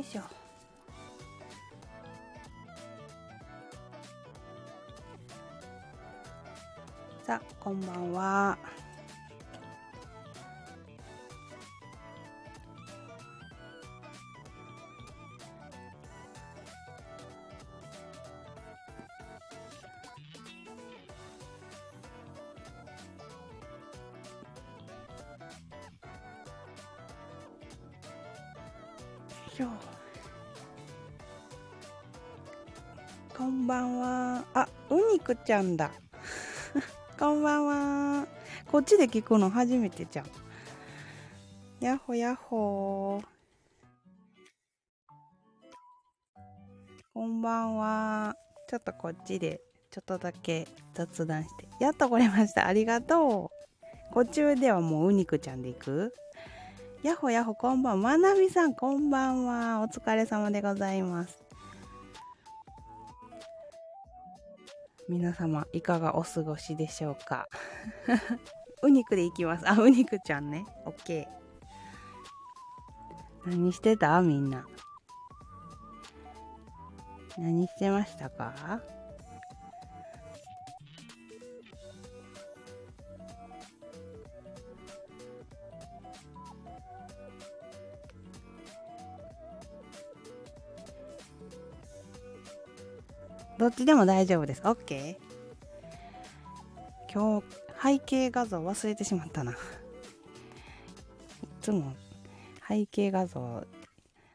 [0.00, 0.22] よいしょ。
[7.22, 8.58] さあこんばんは。
[35.50, 35.90] ちゃんだ。
[37.18, 38.26] こんばんは。
[38.70, 40.26] こっちで聞くの初めてじゃん。
[41.80, 43.20] やっほやっほ
[47.12, 48.36] こんばんは。
[48.68, 49.60] ちょっとこっちで
[49.90, 51.68] ちょっとだけ雑談して。
[51.80, 52.68] やっと来れました。
[52.68, 53.50] ありがと
[54.08, 54.14] う。
[54.14, 56.14] こっちではもううにくちゃんで行く？
[57.02, 58.16] やほやほこんばんは。
[58.16, 59.80] まなみさんこんばんは。
[59.80, 61.49] お疲れ様でございます。
[65.10, 67.48] 皆様いかがお過ごしでしょうか？
[68.80, 69.68] ウニクでいきます。
[69.68, 70.64] あ、ウニクちゃんね。
[70.86, 73.50] オッケー。
[73.50, 74.22] 何してた？
[74.22, 74.64] みんな。
[77.36, 78.80] 何してましたか？
[93.70, 94.62] っちでも大丈夫です。
[94.62, 95.16] OK?
[97.12, 97.46] 今日、
[97.82, 99.52] 背景画像忘れてしまったな。
[99.52, 99.56] い
[101.60, 101.94] つも
[102.68, 103.66] 背景画像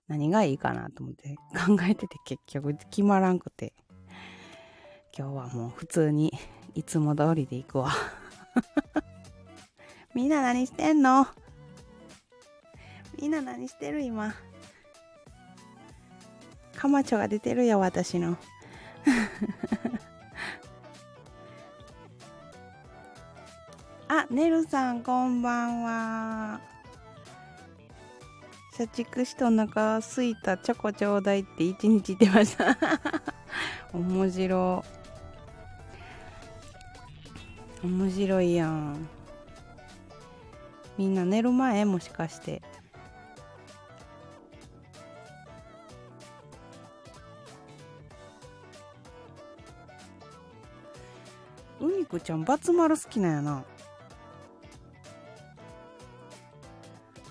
[0.08, 3.74] 何がいいかなと思って考えてて結局決まらんくて。
[5.18, 6.34] 今日はもう普通に
[6.74, 7.92] いつも通りで行くわ。
[10.14, 11.26] みんな何してんの？
[13.22, 14.36] みんな何してる今？
[16.76, 18.38] カマチョが出てるよ、私の。
[24.08, 26.62] あ、ねるさん、こんばんは。
[28.78, 32.78] 社畜しとお腹すいたチョコちょうだいって一日言ってました。
[33.94, 34.84] 面白。
[37.84, 39.08] 面白いやん。
[40.98, 42.62] みんな寝る前もしかして。
[52.06, 53.64] うにくちゃんバツ丸好きなんやな。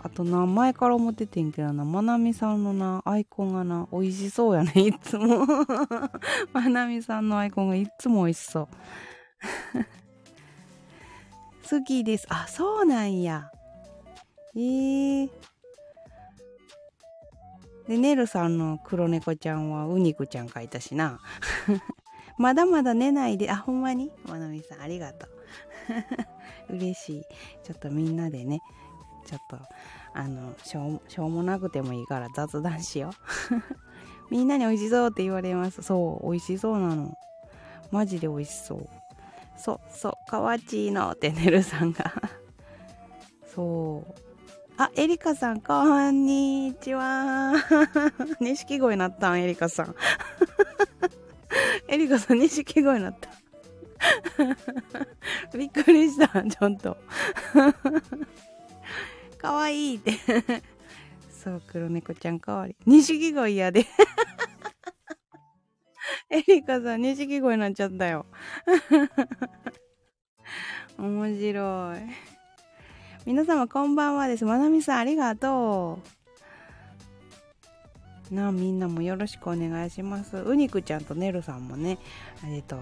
[0.01, 5.47] あとな前から思っててんけどなまなみさんのなアイコンがな美味しそうやねいつも。
[6.53, 8.69] まなみさんのアイコンがいつも美味しそう。
[11.71, 12.27] 好きです。
[12.29, 13.51] あそうなんや。
[14.57, 15.31] えー、
[17.89, 21.21] で、ねるさんの黒猫ちゃんはうにくちゃん書いたしな。
[22.37, 24.11] まだまだ寝ないで、あ、ほんまに？
[24.29, 25.31] まなみさん、ありがとう。
[26.75, 27.23] 嬉しい。
[27.63, 28.61] ちょっとみんなでね、
[29.27, 29.59] ちょっと、
[30.15, 33.15] あの、しょうしょうもなくてもいいから雑談しよう。
[34.31, 35.83] みんなに美味しそうって言われます。
[35.83, 37.17] そう、美味しそうなの。
[37.91, 38.89] マジで美味しそう。
[39.57, 42.13] そう、そう、かわちいのってねるさんが
[43.55, 44.15] そう。
[44.77, 47.53] あ、エリカさん、こんにちは。
[48.41, 49.95] 錦鯉なったん、エリカさん。
[51.95, 53.31] エリカさん、錦鯉になった。
[55.57, 56.97] びっくりした、ちょっと。
[59.39, 60.13] かわいいって。
[61.31, 62.77] そう、黒猫ちゃんかわいい。
[62.85, 63.87] 錦鯉やで。
[66.31, 68.27] エリカさん、錦鯉になっちゃったよ。
[70.99, 72.01] 面白い。
[73.25, 74.45] 皆様こんばんはです。
[74.45, 76.14] まなみさん、ありがとう。
[78.35, 80.37] なみんなもよろしくお願いします。
[80.37, 81.99] うにくちゃんとねるさんもね、
[82.45, 82.79] えっと、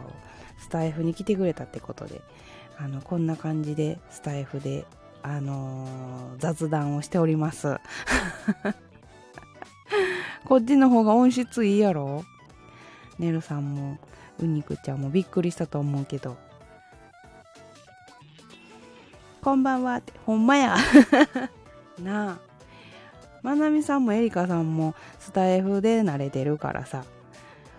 [0.58, 2.20] スタイフに来てくれたってことで、
[2.78, 4.87] あの、こんな感じで、スタイフで、
[5.22, 7.76] あのー、雑談をしております。
[10.44, 12.25] こっちの方が音質いいやろ？
[13.19, 13.99] ねるさんも、
[14.38, 16.37] うにくちゃんもびっくりしたと思うけど。
[19.43, 20.76] こんばんはって、ほんまや。
[22.02, 22.51] なあ。
[23.43, 27.05] まなみさんもエリカさんもスタイフで慣れてるからさ。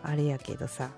[0.03, 0.89] あれやけどさ。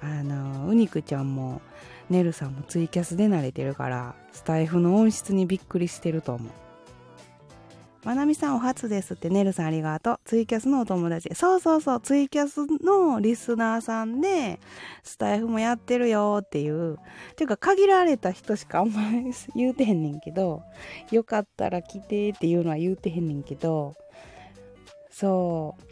[0.00, 1.62] あのうにくちゃんも
[2.10, 6.52] ねるさんもツイキャスで慣れてるからスタイフの音質にびっくりしてると思う。
[8.06, 10.20] まなみさんお初ですって、ねるさんありがとう。
[10.24, 11.34] ツイキャスのお友達。
[11.34, 14.60] そうそうそう、ツイキャスのリスナーさんで、
[15.02, 16.98] スタイフもやってるよっていう。
[17.34, 20.62] ていうか、限られた人しかあんまり言うてへんねんけど、
[21.10, 23.96] よかったら来てっていうのは言うてへんねんけど、
[25.10, 25.82] そう。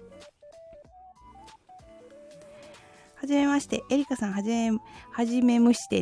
[3.17, 3.83] はじめまして。
[3.91, 4.71] エリカさん、はじめ、
[5.11, 6.01] はじめむして。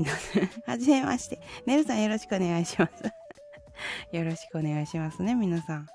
[0.66, 1.40] はじめまして。
[1.64, 3.02] ねるさん、よろしくお願いします。
[4.14, 5.86] よろしくお願いしますね、皆さん。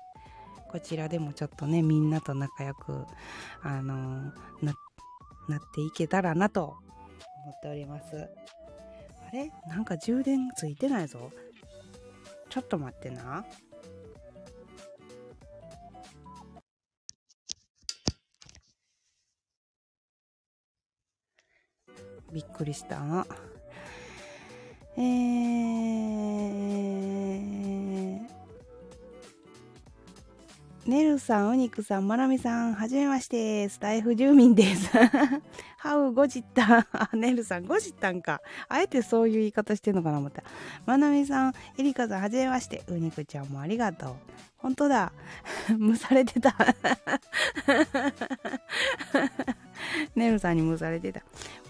[0.70, 3.04] こちらでもちょっとね、みんなと仲良く、
[3.62, 4.32] あの
[4.62, 4.74] な、
[5.48, 6.76] なっていけたらなと
[7.44, 8.28] 思っております。
[9.28, 9.50] あれ？
[9.66, 11.30] なんか充電ついてないぞ。
[12.50, 13.44] ちょっと待ってな。
[22.30, 23.26] びっくりしたな。
[24.98, 25.77] えー、
[30.88, 34.88] ねるさん、うにくさん、まなみさん、はじめまして、スタイフ住民です。
[35.76, 38.40] ハウごじったあ、 ねるさん、ごじったんか。
[38.70, 40.42] あえてそういう言い方してんのかな思った。
[40.86, 44.14] まなみさん、えりかさん、はじめまして、うにくちゃんもありがとう。
[44.56, 45.12] 本当だ。
[45.68, 46.56] 蒸されてた。
[50.16, 51.20] ねるさんに蒸されてた。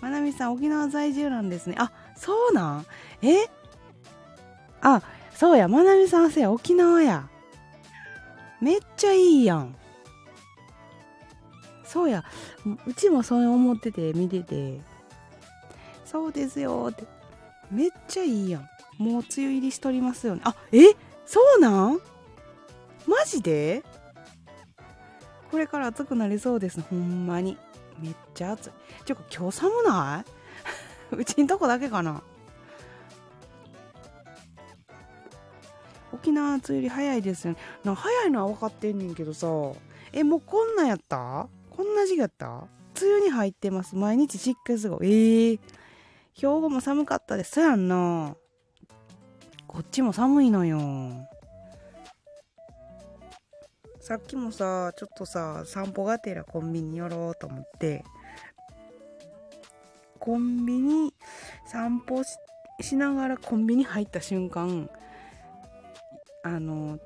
[0.00, 1.74] まなみさん、沖縄在住なんですね。
[1.76, 2.86] あ、そうなん？
[3.22, 3.50] え？
[4.80, 5.02] あ、
[5.34, 7.28] そうや、まなみさんせや、沖縄や。
[8.60, 9.74] めっちゃいいやん。
[11.84, 12.24] そうや、
[12.86, 14.80] うちもそう思ってて、見てて。
[16.04, 17.04] そうですよって。
[17.70, 18.62] めっちゃいいやん。
[18.98, 20.42] もう梅雨入りしとりますよね。
[20.44, 20.94] あ、え？
[21.24, 22.00] そうなん？
[23.06, 23.82] マジで？
[25.50, 26.80] これから暑くなりそうです。
[26.80, 27.56] ほんまに。
[28.00, 28.70] めっちゃ暑い。
[29.04, 30.24] ちょ、今日寒な
[31.12, 31.14] い？
[31.16, 32.22] うちんとこだけかな？
[36.12, 37.58] 沖縄梅雨入り早いですよね。
[37.84, 39.46] 早いのは分かってんねんけどさ。
[40.12, 41.48] え、もうこんなんやった？
[41.70, 42.46] こんな時期やった？
[43.00, 43.94] 梅雨に入ってます。
[43.94, 45.06] 毎日湿気すごい。
[45.06, 45.60] えー、
[46.34, 47.52] 兵庫も寒かったです。
[47.52, 48.34] そやんな。
[49.66, 50.80] こっちも寒いのよ。
[54.00, 58.02] さっきもさ、ちょっとさ、散歩がてらコンビニ寄ろうと思って、
[60.18, 61.12] コンビニ
[61.66, 62.22] 散歩
[62.80, 64.88] しながらコンビニ入った瞬間、
[66.42, 66.98] あの、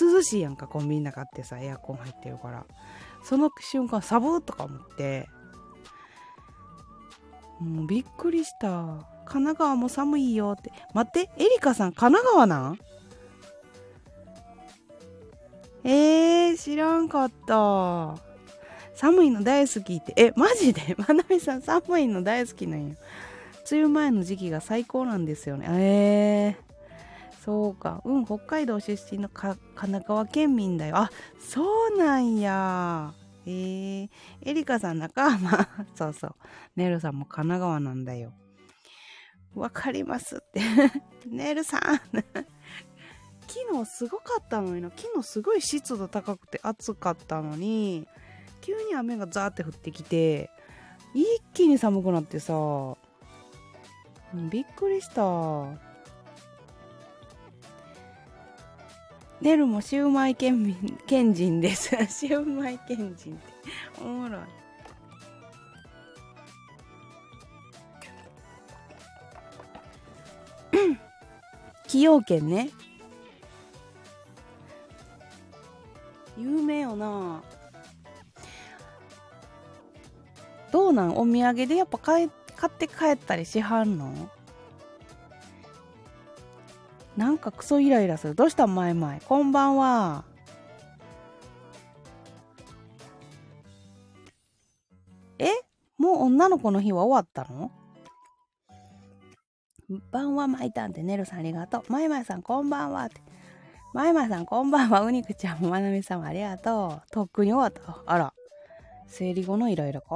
[0.00, 2.66] 涼しいやんか、コンビニの中ってさ、エアコン入ってるから。
[3.24, 5.28] その瞬間、サブーとか思って、
[7.60, 9.06] もうびっくりした。
[9.26, 10.72] 神奈川も寒いよって。
[10.94, 12.78] 待って、エリカさん、神奈川なん？
[15.84, 18.16] えー、知らんかった。
[18.94, 20.14] 寒いの大好きって。
[20.16, 20.94] え、マジで？
[21.06, 22.94] まなみさん寒いの大好きなんや。
[23.70, 25.66] 梅雨前の時期が最高なんですよね。
[25.70, 26.69] えー、
[27.50, 28.00] そうか。
[28.04, 30.98] うん、北海道出身の神奈川県民だよ。
[30.98, 31.10] あ、
[31.40, 33.12] そうなんや。
[33.44, 34.08] えー、
[34.42, 35.68] エリカさん仲間。
[35.96, 36.34] そうそう。
[36.76, 38.32] ネルさんも神奈川なんだよ。
[39.56, 40.60] わかりますって。
[41.26, 41.80] ネルさん
[43.48, 48.06] 昨日すごかったのにな昨日すごい湿度高くて暑かったのに
[48.60, 50.50] 急に雨がザーって降ってきて
[51.14, 52.54] 一気に寒くなってさ
[54.32, 55.89] びっくりした
[59.40, 61.96] ネルもシウマイ県民県人です。
[62.08, 63.42] シウマイ県人って。
[64.00, 64.40] おもろい。
[71.84, 72.70] 崎陽軒ね。
[76.36, 77.42] 有名よな。
[80.70, 81.16] どうなん？
[81.16, 84.30] お土産でやっぱ買買って帰ったりしはんの？
[87.20, 90.24] なんかクソイライラするどうしたんマイマイこんばんは
[95.38, 95.48] え？
[95.98, 97.70] もう女の子の日は終わったの？
[100.10, 101.92] 晩は巻いたんで、ねるさんありがとう。
[101.92, 103.20] まいまいさんこんばんはって。
[103.92, 105.02] まいまいさんこんばんは。
[105.02, 107.10] うにくちゃんもまなみさんもありがとう。
[107.10, 108.02] とっくに終わった。
[108.06, 108.32] あら。
[109.06, 110.06] 生理後のイライラか？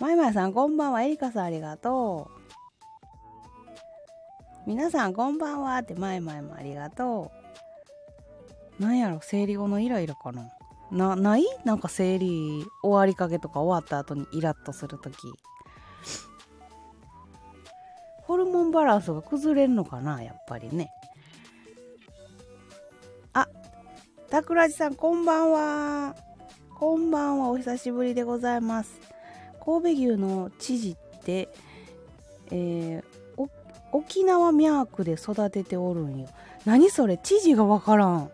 [0.00, 1.04] まいまいさんこんばんは。
[1.04, 2.41] えりかさんありがとう。
[4.66, 7.32] 皆さんこんばんはってまいまいもありがと
[8.78, 8.82] う。
[8.82, 10.50] なんやろ生理後のイライラかな
[10.90, 11.44] な、ない？
[11.64, 15.16] なんか生理終わりかけとか終わった後にイラッとするとき。
[18.22, 20.90] ホルモンバランスが崩れるのかなやっぱりね。
[23.32, 23.48] あ、
[24.30, 26.14] たくらじさん、こんばんは。
[26.78, 29.00] こんばんは、お久しぶりでございます。
[29.64, 31.48] 神戸牛の知事って、
[32.50, 33.04] えー、
[33.92, 36.28] 沖縄ミャークで育てておるんよ。
[36.64, 37.18] 何それ？
[37.18, 38.30] 知事がわからん。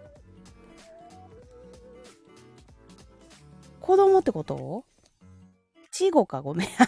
[3.80, 4.84] 子供ってこと？
[5.90, 6.42] チゴか？
[6.42, 6.68] ごめん。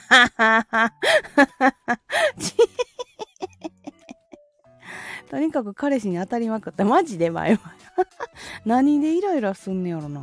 [5.31, 6.85] とにかく彼氏に当たりまくった。
[6.85, 7.61] マジで前々。
[8.67, 10.23] 何でイライラすんねやろな。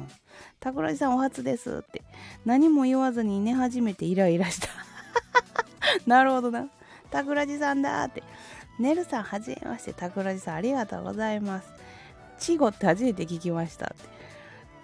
[0.61, 2.03] 桜地さんお初ですって。
[2.45, 4.67] 何も言わずに寝始めてイライラした。
[6.05, 6.69] なるほどな。
[7.11, 8.23] 桜地さんだって。
[8.79, 9.93] ねるさん、はじめまして。
[9.97, 11.69] 桜地さん、ありがとうございます。
[12.37, 13.95] チゴって初めて聞きましたって。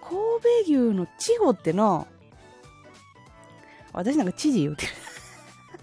[0.00, 0.18] 神
[0.66, 2.06] 戸牛のチゴってな、
[3.92, 4.92] 私なんか知事言うてる。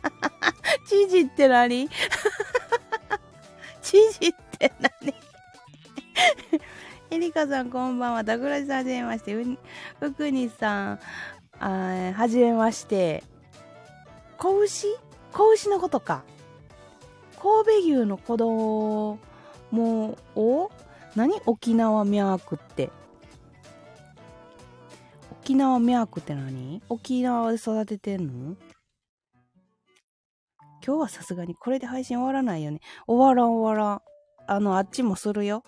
[0.88, 1.89] 知事って何？
[3.81, 5.13] 知事って何？
[7.10, 8.24] エリカさんこんばんは。
[8.24, 9.33] ダグラジさんはじめまして。
[9.33, 9.57] う
[10.00, 11.00] 福西さん、
[11.60, 13.24] あはじめまして。
[14.38, 14.88] 子牛？
[15.31, 16.24] 子牛のことか。
[17.41, 19.17] 神戸牛の子供
[20.36, 20.71] を
[21.15, 21.41] 何？
[21.48, 22.91] 沖縄脈って。
[25.41, 26.83] 沖縄脈って何？
[26.88, 28.55] 沖縄で育ててんの？
[30.86, 32.79] 今日はさすがにこれで配信終わらないよね。
[33.07, 34.01] 終わらん終わらん。
[34.45, 35.63] あの、あっちもするよ。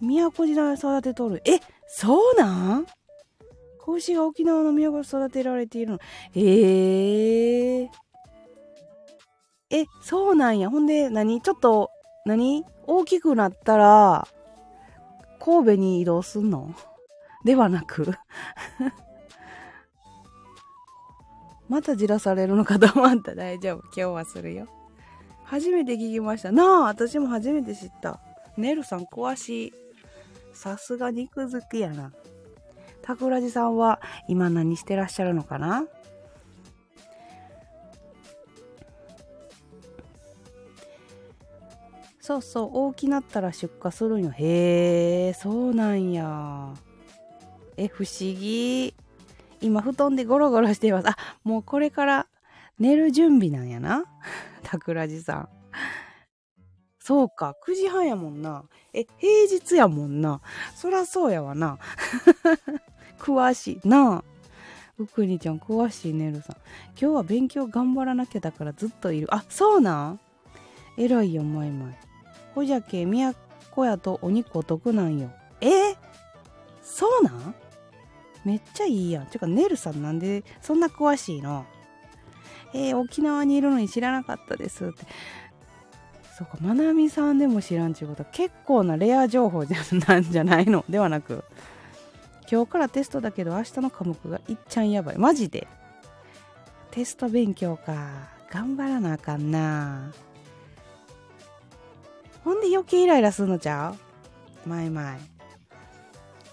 [0.00, 1.42] 宮古島で育てとる。
[1.44, 2.86] え、そうなん？
[3.80, 5.98] 子牛が沖縄の宮古で育てられているの。
[6.36, 7.88] ええー。
[9.72, 10.70] え、そうなんや。
[10.70, 11.40] ほんで、何？
[11.40, 11.90] ちょっと、
[12.26, 12.64] 何？
[12.86, 14.28] 大きくなったら、
[15.40, 16.74] 神戸に移動すんの？
[17.44, 18.14] ではなく
[21.68, 23.34] またじらされるのかと思った。
[23.34, 23.78] 大丈夫。
[23.86, 24.68] 今日はするよ。
[25.44, 26.52] 初めて聞きました。
[26.52, 28.20] なあ、私も初めて知った。
[28.56, 29.72] ネルさん詳しい。
[30.52, 32.12] さすが肉好きやな。
[33.00, 35.84] タクラジさんは今何してらっしゃるのかな？
[42.22, 44.30] そうそう、大きなったら出荷するんよ。
[44.30, 46.72] へえ、そうなんや。
[47.76, 48.94] え、不思議。
[49.60, 51.08] 今、布団でゴロゴロしています。
[51.08, 52.28] あ、もうこれから
[52.78, 54.04] 寝る準備なんやな。
[54.62, 55.48] タクラジさん。
[57.00, 58.66] そうか、9時半やもんな。
[58.94, 60.42] え、平日やもんな。
[60.76, 61.80] そらそうやわな。
[63.18, 63.88] 詳しい。
[63.88, 64.24] なあ。
[64.96, 66.56] うくにちゃん、詳しいねるさん。
[66.90, 69.34] 今日は勉強頑張らなきゃだからずっといる。
[69.34, 70.20] あ、そうなん
[70.96, 72.11] 偉いよ、まいまい。
[72.54, 73.06] ほじゃけ、
[73.74, 75.30] 都やとお肉お得なんよ。
[75.60, 75.96] え？
[76.82, 77.54] そうなん？
[78.44, 79.26] めっちゃいいやん。
[79.26, 81.64] てか、ねるさんなんでそんな詳しいの？
[82.74, 85.04] えー、沖縄にいるのに知らなかったですって。
[86.36, 89.78] そうか、まなみさんでも知らんちゅうことは結構なレア情報じゃ
[90.08, 90.84] なんじゃないの？
[90.88, 91.44] ではなく、
[92.50, 95.18] 今日からテストだけど明日の科目がいっちゃんやばい。
[95.18, 95.68] マジで。
[96.90, 98.30] テスト勉強か。
[98.50, 100.31] 頑張らなあかんなあ。
[102.44, 103.94] ほんで余計イライラするのちゃ
[104.66, 104.68] う？
[104.68, 105.18] まいまい。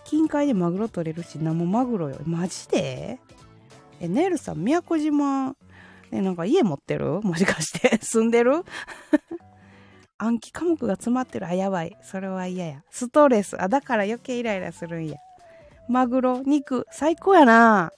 [0.06, 2.18] 近海でマグロ取れるし、生マグロよ。
[2.26, 3.20] マジで？
[4.00, 5.56] え、ネルさん、宮古島、
[6.12, 7.22] ね、なんか家持ってる？
[7.22, 8.64] もしかして 住んでる？
[10.18, 11.48] 暗記科目が詰まってる。
[11.48, 11.98] あ、やばい。
[12.02, 12.84] それは嫌や。
[12.90, 13.62] ストレス。
[13.62, 15.18] あ、だから余計イライラするんや。
[15.88, 17.92] マグロ、肉、最高やな。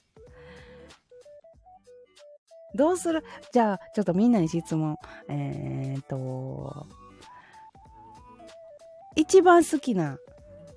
[2.74, 3.24] どうする？
[3.52, 4.96] じゃあ、ちょっとみんなに質問。
[5.28, 6.86] えー、っと、
[9.16, 10.18] 一番好きな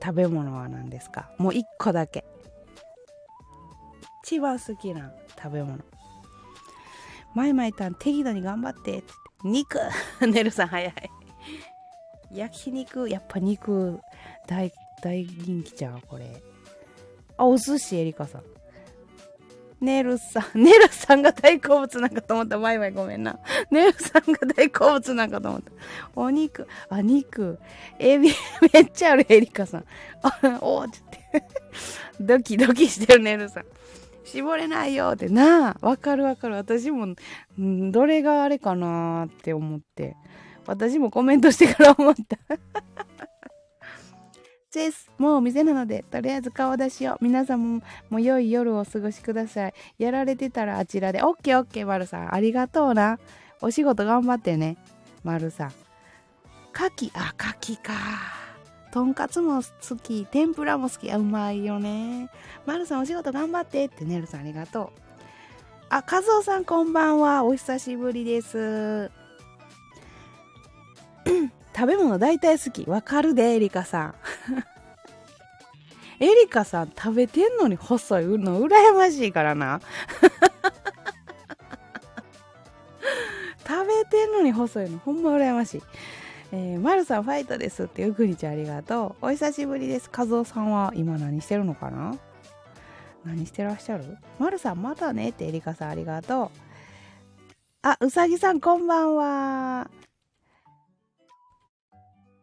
[0.04, 1.32] 食べ物は何ですか？
[1.38, 2.26] もう一個だけ。
[4.24, 5.80] 一番好きな食べ物。
[7.34, 9.14] マイマイたん適度に頑張ってって。
[9.44, 9.80] 肉。
[10.22, 10.94] ネルさん早い。
[12.32, 13.10] 焼肉。
[13.10, 14.00] やっぱ肉
[14.48, 16.42] 大大人気ちゃうこれ。
[17.38, 18.44] あお寿司エリカさん。
[19.82, 22.58] ネルさん、 ネルさんが大好物なんかと思った。
[22.58, 23.40] マイマイごめんな。
[23.72, 25.72] ネルさんが大好物なんかと思った。
[26.16, 27.60] お肉、あ、肉、
[28.00, 28.30] エビ、
[28.74, 29.86] めっちゃある、エリカさん。
[30.22, 31.00] あ、おーって
[31.34, 31.50] 言って。
[32.20, 33.66] ドキドキしてる、ネルさん。
[34.24, 35.78] 絞れないよってなあ。
[35.82, 36.56] わかるわかる。
[36.56, 37.16] 私も、
[37.58, 40.16] どれがあれかなって思って。
[40.66, 42.38] 私もコメントしてから思った。
[44.76, 45.10] です。
[45.18, 47.18] もうお店なので、とりあえず顔出しを。
[47.22, 49.74] 皆さんも、も良い夜をお過ごしください。
[49.98, 51.24] やられてたらあちらで。
[51.24, 52.36] オッケーオッケー、まるさん。
[52.36, 53.18] ありがとうな。
[53.62, 54.78] お仕事頑張ってね。
[55.24, 55.68] まるさん。
[55.70, 57.94] 牡蠣、あ、牡蠣か。
[58.92, 60.26] とんかつも好き。
[60.26, 61.12] 天ぷらも好き。
[61.12, 62.30] あ、うまいよね。
[62.66, 64.04] まるさんお仕事頑張ってって。
[64.06, 65.00] ねるさんありがとう。
[65.90, 67.44] あ、和夫さんこんばんは。
[67.44, 69.10] お久しぶりです。
[71.76, 72.90] 食べ物大体好き。
[72.90, 74.16] わかるで、エリカさん。
[76.24, 79.82] エリカさん食べてんのに細いの羨ましいからな。
[83.68, 85.84] 食べてんのに細いのほんま羨ましい。
[86.54, 89.26] えー、マルさんファイトですってゆくにちゃんありがとう。
[89.26, 90.10] お久しぶりです。
[90.16, 92.16] 和夫さんは今何してるのかな？
[93.26, 94.18] 何してらっしゃる？
[94.40, 96.50] マルさんまたねってエリカさんありがとう。
[97.82, 99.90] あ、うさぎさんこんばんは。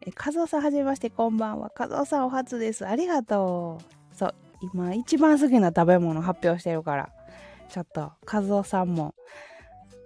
[0.06, 1.72] え、和夫さんはじめまして、こんばんは。
[1.78, 2.86] 和夫さんお初です。
[2.86, 3.80] ありがと
[4.12, 4.16] う。
[4.16, 7.10] そう、今一番好きな食べ物発表してるから
[7.68, 9.14] ちょっと和夫さんも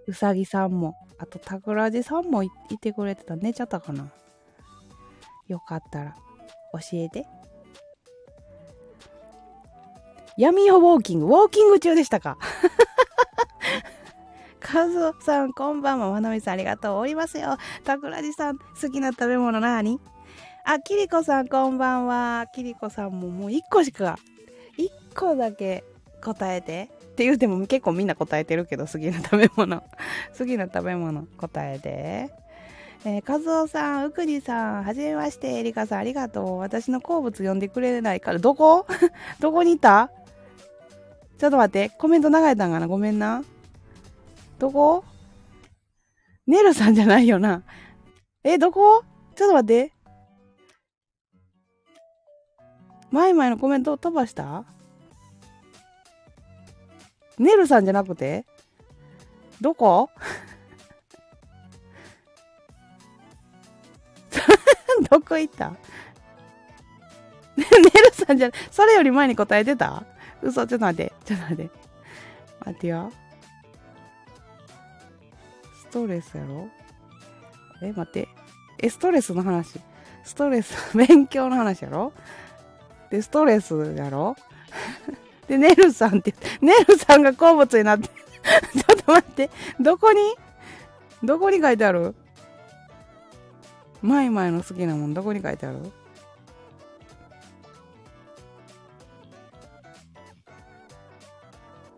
[0.06, 2.50] うさぎさんもあとタクラジさんもい
[2.80, 4.10] てくれてた寝ちゃったかな
[5.48, 6.14] よかったら
[6.72, 7.26] 教えて
[10.38, 12.38] 闇夜ウォーキングウォーキング中でしたか？
[14.66, 16.10] カズオさん、こんばんは。
[16.10, 16.98] まなみさん、ありがとう。
[16.98, 17.56] おりますよ。
[17.84, 20.00] タクラジさん、好きな食べ物何
[20.64, 22.46] あ、キリコさん、こんばんは。
[22.52, 24.18] キリコさんももう1個しか、
[24.76, 25.84] 1個だけ
[26.20, 26.90] 答えて。
[27.12, 29.84] って言うても結構みんな答えてるけど、好きな食べ物。
[30.36, 32.34] 好きな食べ物答えて。
[33.04, 35.60] えー、カズオさん、ウクニさん、はじめまして。
[35.60, 36.58] エリカさん、ありがとう。
[36.58, 38.84] 私の好物呼んでくれないから、どこ？
[39.38, 40.10] どこにいた？
[41.38, 41.90] ちょっと待って。
[41.98, 42.88] コメント流れたんかな？
[42.88, 43.44] ごめんな。
[44.58, 45.04] どこ？
[46.46, 47.62] ネルさんじゃないよな。
[48.44, 49.04] え、どこ？
[49.34, 49.92] ちょっと待って。
[53.10, 54.64] マイマイのコメント飛ばした？
[57.38, 58.46] ネルさんじゃなくて？
[59.60, 60.08] どこ？
[65.10, 65.70] どこ行った？
[67.56, 70.04] ネルさんじゃ、それより前に答えてた？
[70.42, 71.12] 嘘、ちょっと待って。
[71.24, 71.70] ちょっと待って。
[72.64, 73.12] 待ってよ。
[75.96, 76.68] ストレスやろ？
[77.80, 78.28] え、待って。
[78.78, 79.80] え、ストレスの話。
[80.24, 82.12] ストレス、勉強の話やろ？
[83.10, 84.36] で、ストレスやろ？
[85.48, 88.12] で、ネルさんって、ネルさんが好物になって、ちょ
[88.92, 89.48] っと待って、
[89.80, 90.20] どこに？
[91.24, 92.14] どこに書いてある？
[94.02, 95.14] マイマイの好きなもん。
[95.14, 95.78] どこに書いてある？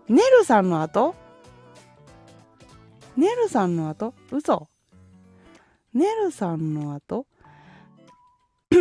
[0.09, 1.17] ネルさんの後？
[3.19, 4.15] ネルさんの後？
[4.31, 4.69] 嘘
[5.93, 7.27] ネルさんの後？
[8.71, 8.79] ネ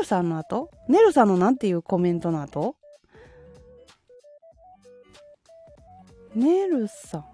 [0.00, 0.70] ルさんの後？
[0.88, 2.76] ネルさんのなんていうコメントの後？
[6.34, 7.26] ネルさん。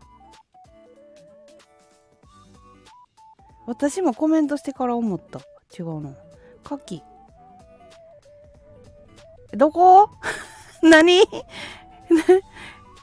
[3.68, 5.38] 私もコメントしてから思った。
[5.78, 6.16] 違うな。
[6.64, 7.04] カキ。
[9.52, 10.10] どこ？
[10.88, 11.22] 何？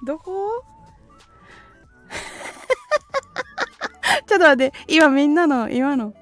[0.06, 0.63] どこ？
[4.28, 6.13] ちょっと待って、今みんなの、今の？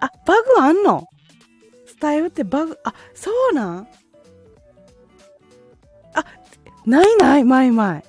[0.00, 1.06] あ、バグあんの？
[1.86, 3.88] スタイルってバグ、あ、そうなん？
[6.14, 6.24] あ、
[6.86, 8.04] ないない、マイマイ。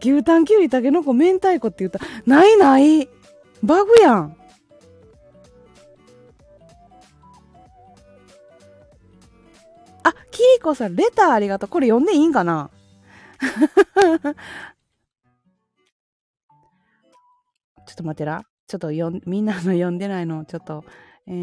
[0.00, 2.00] 牛タン、キュウリ、タケノコ、明太子って言った。
[2.26, 3.08] ないない。
[3.62, 4.36] バグやん。
[10.40, 11.68] キリコさん、レターありがとう。
[11.68, 12.70] これ読んでいいんかな？
[17.86, 18.46] ちょっと待ってら。
[18.66, 20.82] ちょっとよんみんなの読んでないの、ちょっと、
[21.26, 21.34] えー、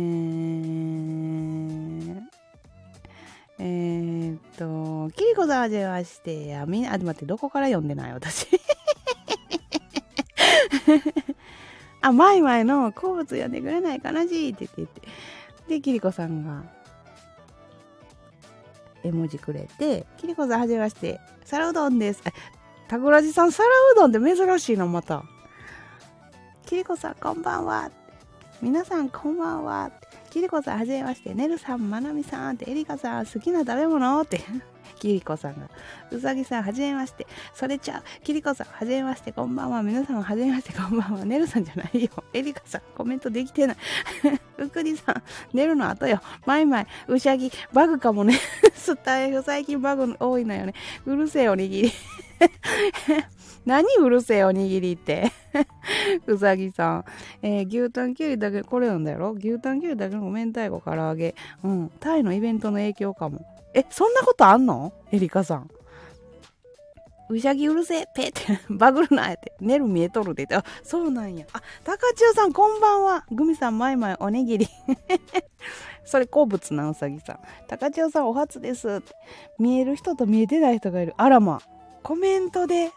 [3.60, 6.56] えー、っと、キリコさんはじめまして。
[6.56, 8.14] あ、みんな、あ、待って、どこから読んでない？
[8.14, 8.48] 私。
[12.02, 15.02] あ、マイマイの好物読んでくれないかなしって言って。
[15.68, 16.77] で、キリコさんが、
[19.08, 21.20] 絵文字くれて、キリコさんはじめまして。
[21.46, 22.22] 皿うどんです。
[22.88, 25.24] タグラジさん、皿うどんって珍しいの、また。
[26.66, 27.92] キリコさん、こんばんは。
[28.62, 29.92] 皆さん、こんばんは。
[30.30, 31.34] キリコさん、はじめまして。
[31.34, 34.42] ねるさん、まなみさんって、エリカさん、好きな食べ物って。
[34.98, 35.70] キリコさんが、
[36.12, 37.28] うさぎさん、はじめまして。
[37.54, 38.04] それちゃう。
[38.24, 39.32] キリコさん、はじめまして。
[39.32, 39.84] こんばんは。
[39.84, 40.74] 皆さん、はじめまして。
[40.74, 41.26] こんばんは。
[41.26, 42.10] ねるさんじゃないよ。
[42.34, 43.78] エリカさん、コメントできてない。
[44.58, 46.22] うくりさん、寝るの後よ。
[46.46, 48.40] マイマイ、うしゃぎ、バグかもね。
[48.74, 50.74] スタイフ、最近バグ多いのよね。
[51.06, 51.92] うるせえおにぎり。
[53.66, 55.32] 何うるせえおにぎりって。
[56.26, 57.06] うさぎさん。
[57.42, 61.36] えー、牛タンキュウリだけ、これなんだよ牛タンキュウリだけの明太子唐揚げ。
[61.64, 61.92] うん。
[62.00, 63.46] タイのイベントの影響かも。
[63.78, 64.92] え、そんなことあんの？
[65.12, 65.70] エリカさん。
[67.30, 69.54] うしゃぎうるせえ、ペって、 バグるな、って。
[69.60, 70.56] 寝る見えとるでって。
[70.56, 71.46] あ、そうなんや。
[71.54, 73.26] あ、高千代さん、こんばんは。
[73.32, 74.68] グミさん、まいまい、おにぎり。
[76.06, 77.40] それ、好物なうさぎさん。
[77.68, 79.04] 高千代さん、お初です。
[79.60, 81.14] 見える人と見えてない人がいる。
[81.18, 81.62] あらま。
[82.02, 82.92] コメントで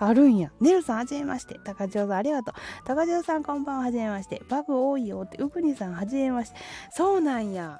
[0.00, 0.50] あるんや。
[0.60, 1.56] ネルさん、はじめまして。
[1.64, 2.54] 高千代さん、ありがとう。
[2.84, 4.42] 高千代さん、こんばんは、はじめまして。
[4.48, 5.38] バグ多いよって。
[5.40, 6.56] うくにさん、はじめまして。
[6.90, 7.78] そうなんや。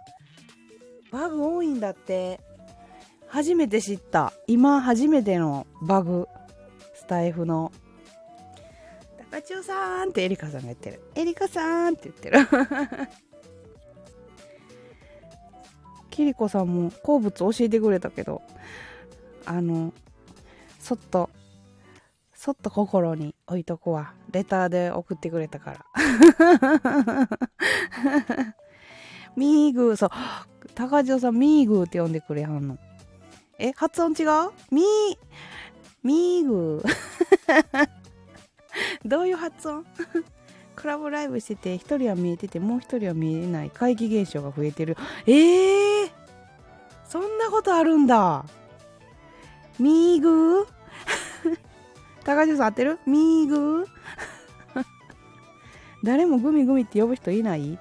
[1.10, 2.40] バグ多いんだって。
[3.28, 4.32] 初めて知った。
[4.46, 6.28] 今、初めてのバグ。
[6.94, 7.72] スタイフの。
[9.30, 11.02] 高千代さんってエリカさんが言ってる。
[11.14, 12.38] エリカさんって言ってる。
[16.10, 18.42] キリコさんも好物教えてくれたけど、
[19.44, 19.92] あの、
[20.78, 21.28] そっと
[22.46, 24.12] そっと心に置いとくわ。
[24.30, 27.28] レターで送ってくれたから。
[29.36, 30.10] ミーグー、そう。
[30.74, 32.78] 高城さん、ミーグーって呼んでくれはんの。
[33.58, 34.52] え、発音違う？
[34.70, 34.84] ミー、
[36.02, 37.88] ミーグー。
[39.04, 39.84] どういう発音？
[40.76, 44.96] クラブライブしてて、一人は見えてて、もう一人は見えない怪奇現象が増えてる。
[45.26, 46.10] えー、
[47.08, 48.44] そんなことあるんだ。
[49.78, 50.66] ミーグー
[52.24, 52.98] 高橋さん合ってる？
[53.06, 53.86] ミーグー
[56.04, 57.78] 誰もグミグミって呼ぶ人いない？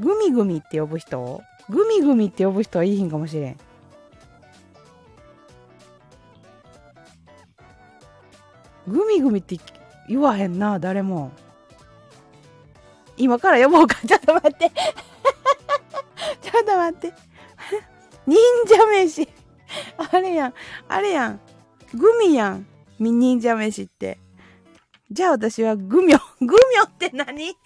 [0.00, 1.42] グミグミって呼ぶ人？
[1.68, 3.56] グミグミって呼ぶ人はいいひんかもしれん。
[8.86, 9.58] グミグミって
[10.08, 11.32] 言わへんな、誰も。
[13.16, 13.96] 今から呼ぼうか？
[14.06, 14.70] ちょっと待って。
[16.42, 17.12] ちょっと待って。
[18.26, 18.36] 忍
[18.68, 19.28] 者飯。
[20.12, 20.54] あれやん。
[20.88, 21.40] あれやん。
[21.94, 22.66] グミやん。
[23.00, 24.18] 忍者飯って。
[25.10, 26.20] じゃあ私はグミョ。
[26.40, 27.56] グミョって何？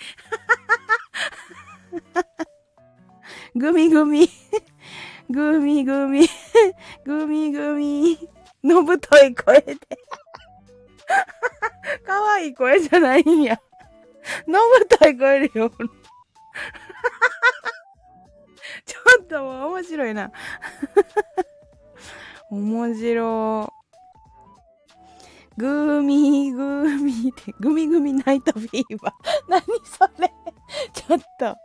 [3.55, 4.29] グミグミ。
[5.31, 6.29] グミグミ。
[7.05, 8.18] グミグミ。
[8.62, 9.76] の太い声で。
[12.07, 13.61] かわいい声じゃないんや。
[14.46, 15.70] の太い声でよ。
[18.87, 20.31] ちょっと面白いな。
[22.50, 23.72] 面白
[25.57, 29.14] グミグミって、グミグミナイトフィーバー。
[29.48, 30.33] 何それ？
[30.93, 31.57] ちょっと。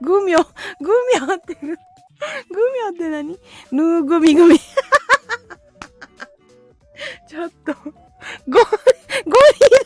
[0.00, 0.44] グミョ、
[0.80, 3.38] グミョって、グミョって何？
[3.72, 4.58] ヌーグミグミ。
[7.28, 7.72] ちょっと。
[7.74, 7.90] ゴ、ゴ
[8.48, 8.60] リ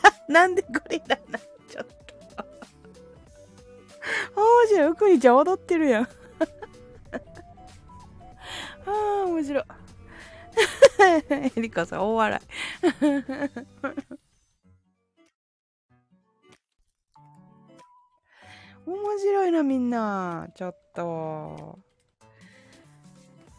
[0.03, 2.44] ラなんでゴリラなちょっと。
[4.40, 4.88] 面白い。
[4.88, 6.05] うくにちゃん踊ってるやん。
[6.05, 6.09] あ
[8.87, 9.64] あ、面白い。
[11.31, 12.44] エリカさん、大笑い。
[18.87, 20.49] 面白いな、みんな。
[20.55, 21.79] ちょっと。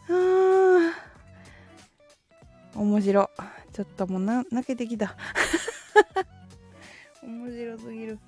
[0.08, 0.92] あー。
[2.78, 3.30] 面白。
[3.72, 5.16] ちょっともうな、泣けてきた。
[7.22, 8.18] 面白すぎる。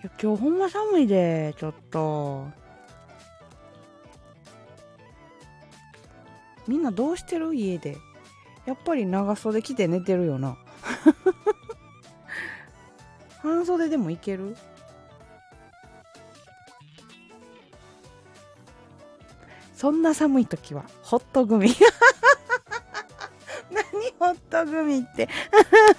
[0.00, 2.46] いや、今日ほんま寒いで、ちょっと。
[6.68, 7.54] みんなどうしてる？
[7.54, 7.96] 家で。
[8.66, 10.56] やっぱり長袖着て寝てるよな。
[13.42, 14.56] 半袖でもいける？
[19.74, 21.70] そんな寒い時は、ホットグミ。
[23.70, 23.84] 何
[24.18, 25.28] ホットグミって？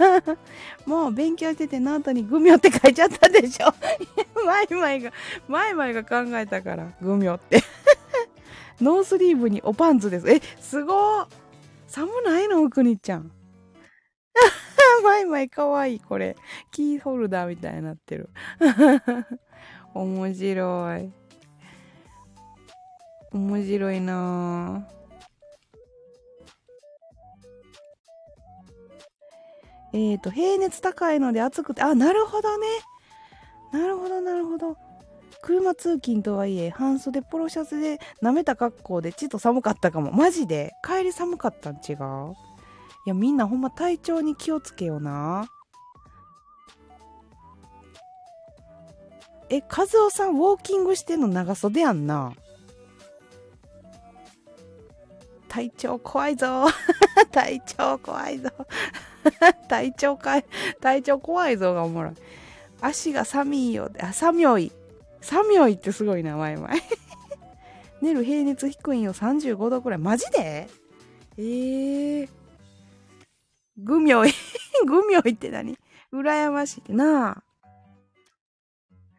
[0.86, 3.74] もう勉強しててノートにグミョって書いちゃったでしょ。
[4.46, 5.14] マイマイが、
[5.48, 7.64] マイマイが考えたから、グミョって。
[8.82, 10.30] ノースリーブにおパンツです。
[10.30, 11.28] え、すご
[11.88, 12.70] 寒ないの？
[12.70, 13.32] くにちゃん。
[15.02, 16.36] マイマイかわいい、これ。
[16.72, 18.30] キーホルダーみたいになってる。
[19.94, 21.12] 面白い。
[23.32, 24.88] 面白いな
[29.94, 32.68] えっ、ー、と、平熱高いので暑くて、あ、なるほどね。
[33.72, 34.78] なるほど、なるほど。
[35.42, 42.36] 車通勤とはいえ半袖ポロシャツで舐めた格好でちっと寒かったかもマジで帰り寒かったん違う
[43.10, 45.50] やみんなほんま体調に気をつけよな。
[49.50, 52.34] え和夫さんウォーキングしてんの長袖やんな。
[55.48, 56.68] 体調怖いぞ。
[57.32, 58.50] 体調怖いぞ。
[59.68, 60.46] 体調かい
[60.80, 62.14] 体調怖いぞがおもろい。
[62.82, 64.72] 足が寒いよあ寒い。
[65.22, 66.70] 3秒いってすごいな、前々。
[68.02, 70.00] 寝る平熱低いんよ、35度くらい。
[70.00, 70.70] マジで？
[71.38, 72.39] えー。
[73.84, 74.34] グミョイ。
[74.86, 75.78] グミョイって何？
[76.14, 77.44] 羨ましいなあ。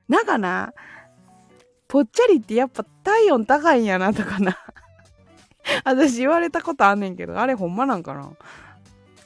[0.08, 0.72] なんかな、
[1.86, 4.58] ぽっちゃりってやっぱ体温高いんやなとかな。
[5.84, 8.30] 私言われたことあんねんけど、あれほんまなんかな？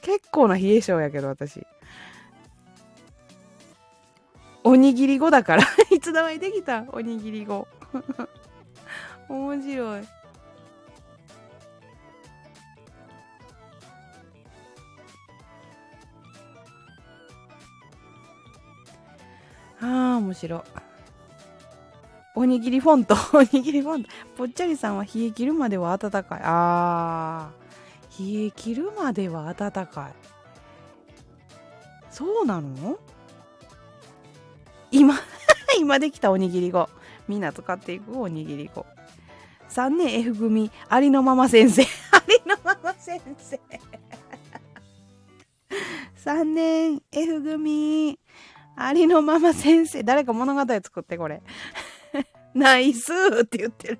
[0.01, 1.65] 結構な冷え性やけど、私。
[4.63, 6.85] おにぎり語だから いつだまりできた？
[6.91, 7.67] おにぎり語
[9.29, 10.03] 面白い。
[19.81, 20.63] ああ、面白。
[22.35, 24.09] おにぎりフォント、 おにぎりフォント。
[24.37, 26.41] ぽっちゃりさんは冷え切るまでは暖かい。
[26.43, 27.51] ああ、
[28.19, 30.13] 冷え切るまでは暖かい。
[32.09, 32.97] そうなの？
[34.91, 35.15] 今
[35.79, 36.87] 今できたおにぎり語
[37.27, 38.85] みんな使っていくおにぎり語
[39.67, 41.81] 3年 F 組ありのまま先生
[42.13, 43.59] ありのまま先生
[46.23, 48.17] 3年 F 組。
[48.75, 50.03] ありのまま先生。
[50.03, 51.41] 誰か物語作ってこれ。
[52.53, 53.11] ナイス
[53.43, 53.99] って言ってる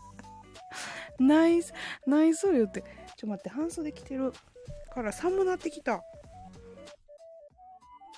[1.18, 1.72] ナイス、
[2.06, 2.82] ナイス言って。
[3.16, 4.32] ちょ待って、半袖着てる
[4.94, 6.02] から寒なってきた。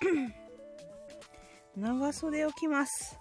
[1.76, 3.18] 長袖を着ます。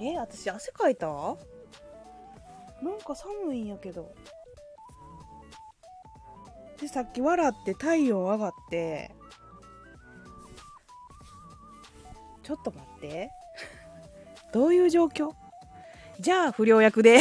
[0.00, 1.06] え、私汗かいた？
[1.06, 4.14] なんか寒いんやけど。
[6.80, 9.10] で、さっき笑って体温上がって、
[12.48, 13.30] ちょっと待って。
[14.54, 15.32] どういう状況？
[16.18, 17.20] じゃあ不良役で。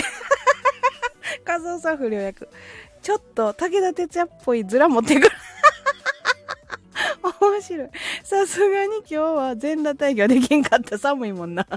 [1.46, 2.48] 和夫さん不良役。
[3.02, 5.36] ちょっと武田鉄矢っぽいズラ持ってくる。
[7.42, 7.90] 面白い。
[8.24, 11.68] さすがに今日は全裸体験できんかった寒いもんな。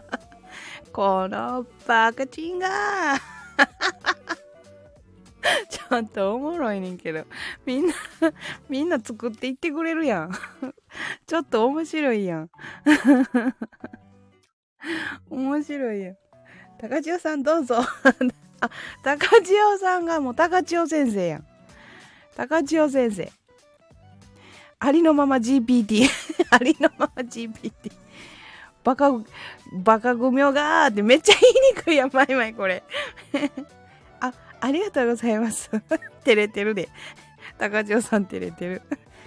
[0.92, 2.68] このバカチンが
[5.90, 7.24] ちょっとおもろいねんけど。
[7.66, 7.94] みんな、
[8.70, 10.33] みんな作っていってくれるやん。
[11.26, 12.50] ちょっと面白いやん。
[15.29, 16.16] 面白いやん。
[16.81, 17.81] 高千代さんどうぞ。
[18.61, 18.70] あ、
[19.03, 21.46] 高千代さんがもう高千代先生やん。
[22.37, 23.33] 高千代先生。
[24.79, 26.07] ありのまま GPT。
[26.50, 27.90] ありのまま GPT。
[28.85, 29.11] バカ、
[29.72, 32.85] バカグミョがーってめっちゃ言いにくいやん、まいまいこれ。
[34.60, 35.70] あ、りがとうございます。
[36.24, 36.88] 照れてるで。
[37.58, 38.82] 高千代さん照れてる。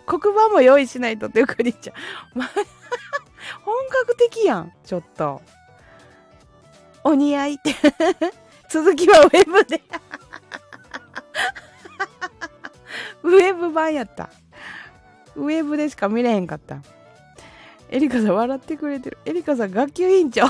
[0.05, 1.95] 黒板も用意しないとってゆくりちゃん。
[3.63, 5.41] 本格的やん、ちょっと。
[7.03, 7.75] お似合いって。
[8.69, 9.81] 続きはウェブで。
[13.23, 14.29] ウェブ版やった。
[15.35, 16.81] ウェブでしか見れへんかった。
[17.89, 19.17] エリカさん笑ってくれてる。
[19.25, 20.43] エリカさん学級委員長。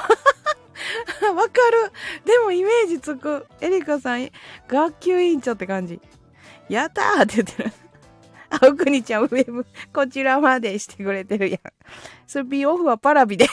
[1.35, 1.91] わかる。
[2.25, 3.45] でもイメージつく。
[3.61, 4.29] エリカさん、
[4.67, 5.99] 学級委員長って感じ。
[6.69, 7.71] やったーって言ってる。
[8.49, 11.59] あ、おくにちゃん、ウェブ、こちらまでしてくれてるやん。
[12.27, 13.47] スピンオフはパラビで。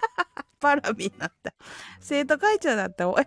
[0.60, 1.52] パラビになった。
[2.00, 3.04] 生徒会長だった。
[3.04, 3.26] え、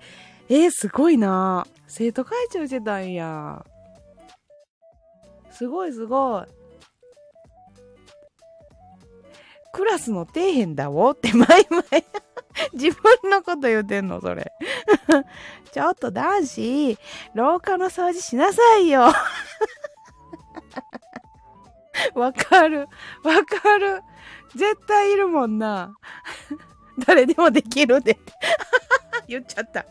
[0.50, 3.66] えー、すごいな生徒会長してたんや。
[5.52, 6.46] すごいすごい。
[9.74, 11.84] クラスの底辺だおって前々
[12.74, 14.54] 自分のこと言うてんのそれ
[15.72, 16.98] ちょっと男子、
[17.34, 19.12] 廊下の掃除しなさいよ
[22.16, 22.88] わかる。
[23.24, 24.02] わかる。
[24.56, 25.96] 絶対いるもんな。
[27.06, 28.18] 誰でもできるで。
[29.28, 29.86] 言っちゃった。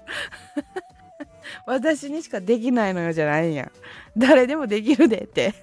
[1.67, 3.71] 私にしかできないのよじゃないんや。
[4.17, 5.55] 誰でもできるでって。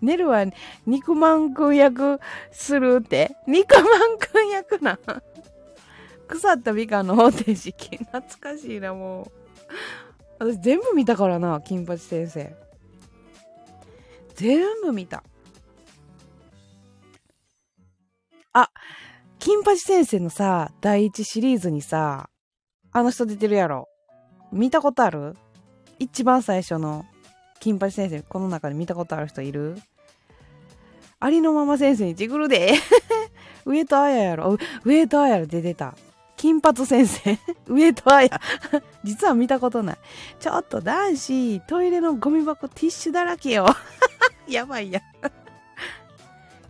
[0.00, 0.46] ネルは
[0.86, 3.36] 肉まんくん役するって。
[3.46, 4.98] 肉まんくん役な。
[6.30, 7.98] 腐った美化の方程式。
[7.98, 9.32] 懐かしいな、もう。
[10.38, 12.54] 私全部見たからな、金八先生。
[14.34, 15.22] 全部見た。
[18.52, 18.70] あ、
[19.38, 22.30] 金八先生のさ、第一シリーズにさ、
[22.92, 23.88] あの人出てるやろ。
[24.52, 25.36] 見たことある？
[25.98, 27.04] 一番最初の
[27.60, 29.76] 金八先生、この中で見たことある人いる？
[31.18, 32.74] ありのまま先生にちぐるで。
[33.66, 34.56] 上戸彩やろ。
[34.84, 35.94] 上戸彩出てた。
[36.40, 37.38] 金髪先生。
[37.68, 38.30] 上戸彩。
[39.04, 39.98] 実は見たことない。
[40.38, 43.66] ちょっと男子、トイレのゴミ箱ティッシュだらけよ。
[44.48, 45.02] やばいや。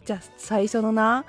[0.05, 1.25] じゃあ、最初のな、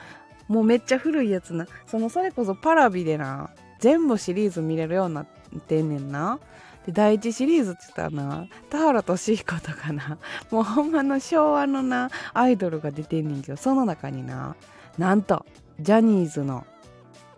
[0.47, 1.67] もうめっちゃ古いやつな。
[1.85, 5.25] その、それこそパラビでな、全部シリーズ見れるようになっ
[5.67, 6.39] てんねんな。
[6.87, 10.17] で、第一シリーズって言ったらな、田原俊彦とかな、
[10.49, 14.55] もうほんまの昭和のな、アイドルが出てんねんけど、その中にな、
[14.97, 15.45] なんと、
[15.79, 16.65] ジャニーズの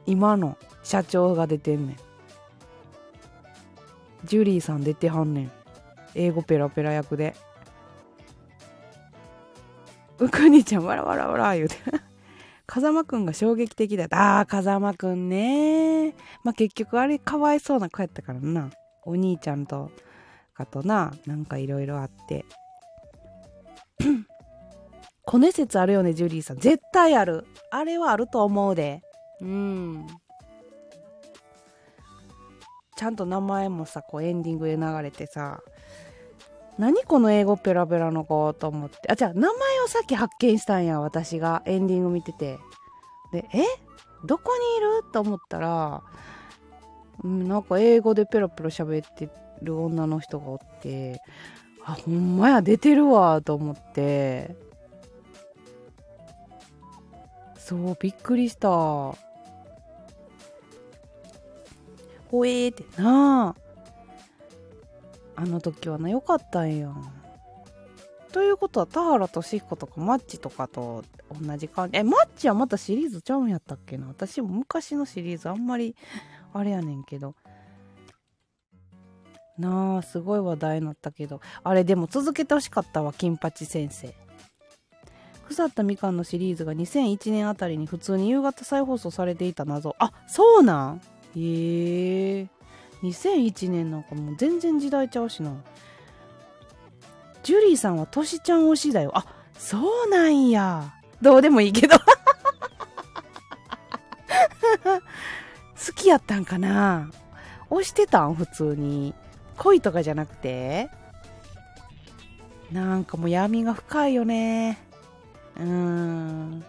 [0.06, 1.98] 今の社長が出てんねん。
[4.26, 5.52] ジュリーさん出てはんねん。
[6.16, 7.36] 英語ペラペラ役で。
[10.20, 11.76] うくにちゃん、わらわらわら言うて。
[12.66, 14.38] 風間くんが衝撃的だった。
[14.38, 16.14] ああ、風間くんね。
[16.44, 18.70] まあ、結局あれかわいそうな子やったからな。
[19.06, 19.92] お兄ちゃんと
[20.54, 22.46] かとななんかいろいろあって
[25.26, 29.02] コネ説あるよねジュリーさん絶対あるあれはあると思うで
[29.42, 30.08] うん
[32.96, 35.62] ちゃんと名前もさこうエンディングで流れてさ
[36.78, 39.12] 何この英語ペラペラの子と思って。
[39.12, 39.52] あじゃあ名前
[39.86, 42.58] をさっき発見したんや私がエンディング見てて。
[43.32, 43.64] でえ？
[44.26, 45.04] どこにいる？
[45.12, 46.02] と思ったら
[47.24, 49.30] うん、なんか英語でペラペラ喋って
[49.62, 51.22] る女の人がおって。
[51.86, 54.56] あほんまや出てるわと思って。
[57.58, 59.16] そうびっくりした。
[62.34, 63.56] ほえーってな。
[65.36, 67.12] あの時はなよかったんやん
[68.32, 71.04] ということは田原俊彦とかマッチとかと
[71.42, 74.08] 同じ感じえマッチはまたシリーズちゃうんやったっけな。
[74.08, 75.96] 私も昔のシリーズあんまり
[76.54, 77.36] あれやねんけど。
[79.60, 81.40] なあすごい話題になったけど。
[81.64, 84.12] あれでも続けてほしかったわ金八先生。
[85.48, 91.02] 腐ったみかんのシリーズが2001年あたりに普通に夕方再放送されていた謎あそうなん
[91.36, 92.48] へえ
[93.02, 95.52] 2001年なんかもう全然時代ちゃうしな。
[97.44, 99.12] ジュリーさんはトシちゃん推しだよ。
[99.14, 99.26] あ
[99.58, 100.94] そうなんや。
[101.22, 101.98] どうでもいいけど。
[105.86, 107.12] 好きやったんかな。
[107.70, 108.36] 推してたん？
[108.36, 109.14] 普通に。
[109.58, 110.90] 恋とかじゃなくて？
[112.72, 114.80] なんかもう闇が深いよね。
[115.58, 116.64] うーん。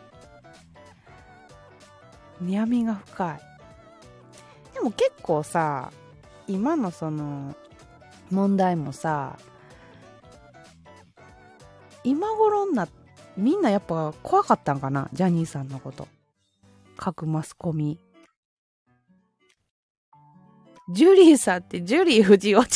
[2.44, 3.40] 闇が深い。
[4.85, 5.90] も結構さ
[6.47, 7.57] 今のその
[8.31, 9.38] 問題もさ
[12.05, 12.87] 今頃にな
[13.37, 15.09] みんなやっぱ怖かったんかな？
[15.12, 16.07] ジャニーさんのこと。
[16.97, 17.99] 各マスコミ。
[20.92, 22.68] ジュリーさんってジュリー夫人を違う。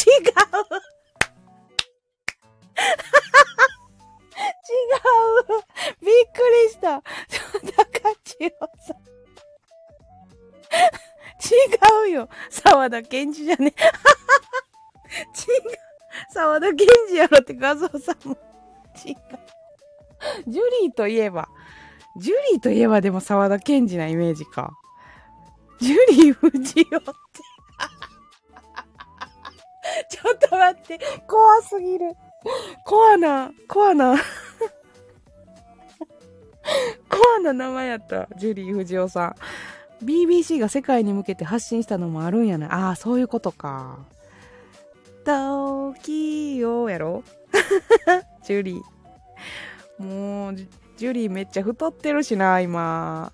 [12.78, 13.74] 沢田健二じゃね 違う
[16.32, 18.36] 沢田健二やろって画像さんも
[19.04, 19.16] 違う
[20.46, 21.48] ジュリーといえば
[22.16, 24.72] ジュリーといえばでも沢田健二なイメージか
[25.80, 27.10] ジュリー藤代って
[30.08, 31.00] ちょっと待って。
[31.26, 32.14] 怖すぎる。
[32.84, 34.16] コアな、コアな。
[37.08, 38.28] コアな名前やった。
[38.36, 39.34] ジュリー藤代さん。
[40.02, 42.88] BBC が世界に向けて発信したのもあるんやな。
[42.88, 43.98] ああ、そういうことか。
[45.24, 47.24] 時をやろ？
[48.44, 50.02] ジュリー。
[50.02, 53.32] もう、ジュリーめっちゃ太ってるしな、今。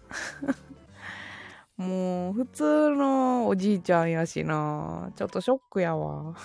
[1.77, 5.11] もう、普通のおじいちゃんやしな。
[5.17, 6.35] ちょっとショックやわ。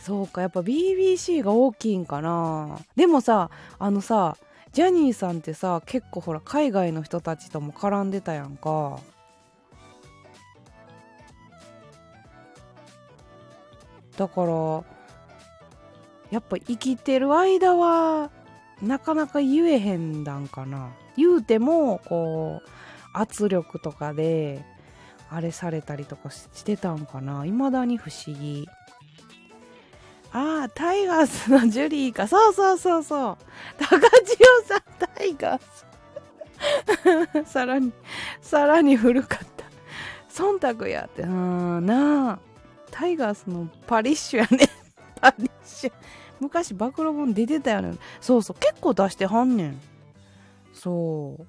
[0.00, 2.78] そうか、やっぱ BBC が大きいんかな。
[2.96, 4.38] でもさ、あのさ、
[4.78, 9.00] ジャニーさんってさ、結構ほら、海外の人たちとも絡んでたやんか。
[14.16, 14.84] だから、
[16.30, 18.30] やっぱ生きてる間は、
[18.80, 20.92] なかなか言えへんだんかな。
[21.16, 22.68] 言うても、こう、
[23.12, 24.64] 圧力とかで、
[25.28, 27.42] あれされたりとかしてたんかな。
[27.44, 28.68] 未だに不思議。
[30.32, 32.28] ああ、タイガースのジュリーか。
[32.28, 33.36] そうそうそうそう。
[33.78, 34.82] 高千代さん、
[35.16, 35.86] タイガース。
[37.50, 37.92] さらに、
[38.40, 39.64] さらに古かった。
[40.30, 41.22] 忖度やって。
[41.22, 42.38] うん、なあ。
[42.90, 44.66] タイガースのパリッシュやね。
[45.20, 45.92] パリッシュ。
[46.40, 47.96] 昔暴露本出てたよね。
[48.20, 48.56] そうそう。
[48.60, 49.80] 結構出してはんねん。
[50.72, 51.46] そう。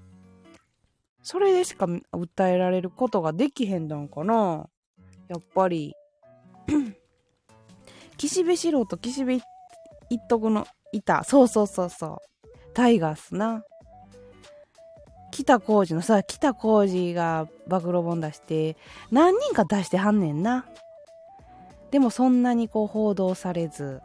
[1.22, 4.68] それでしか訴えられることができへんだんかな。
[5.28, 5.94] やっぱり。
[8.20, 9.42] 岸辺四郎と岸辺
[10.10, 11.24] 一徳のいた。
[11.24, 12.74] そうそうそうそう。
[12.74, 13.64] タイガースな。
[15.32, 18.76] 北浩二のさ、北浩二が暴露本出して、
[19.10, 20.66] 何人か出してはんねんな。
[21.92, 24.02] でもそんなにこう報道されず。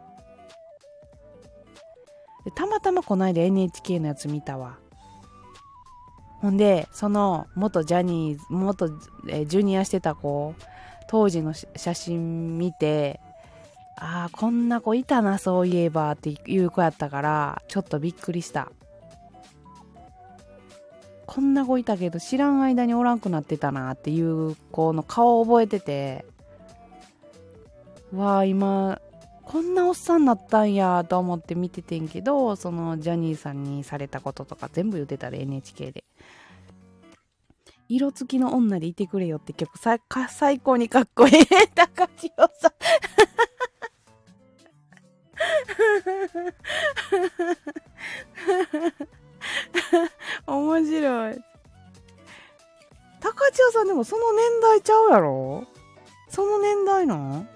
[2.45, 4.79] でたまたまこの間 NHK のやつ見たわ。
[6.41, 8.91] ほんで、その元ジャニーズ、元、
[9.29, 10.55] えジュニアしてた子、
[11.09, 13.19] 当時の写真見て、
[13.97, 18.71] ああ、こんな子いたな、そういえばっていう子やったから、ちょっとびっくりした。
[21.27, 26.25] こんな子いたけど知らん間におらんくなってたなっていう子の顔を覚えてて、
[28.13, 29.01] わあ、今、
[29.43, 36.05] こんなおっさんになったんやと思って見ててんけど、そのジャニーさんにされたこととか全部言ってたで NHK で。
[37.89, 41.33] 色付きの女でいてくれよって曲最高にかっこいい。
[41.75, 42.73] 高千代さん。
[50.47, 51.45] 面白い。
[53.21, 55.67] 高千代さんでもその年代ちゃうやろ？
[56.29, 57.49] その年代なん？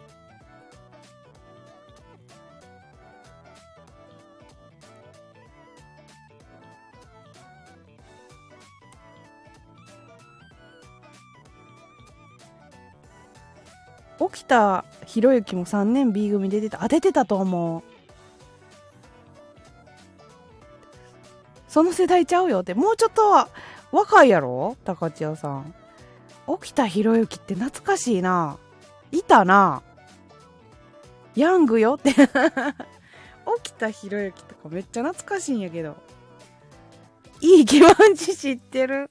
[14.20, 17.82] 沖田博之も3年 B 組出てたあ出てたと思う
[21.68, 23.48] その世代ちゃうよってもうちょっと
[23.90, 24.76] 若いやろ？
[24.84, 25.74] 高千代さん
[26.46, 28.58] 沖田博之って懐かしいな
[29.12, 29.82] いたな
[31.36, 32.12] ヤングよって
[33.62, 35.96] 起きたひろゆきとかめっちゃ懐かしいんやけど。
[37.40, 39.10] いい気持ち知ってる。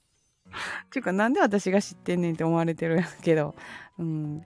[0.91, 3.55] ちゅうか、なんで私が知ってんねんって思われてるんやけど。
[3.97, 4.45] うん。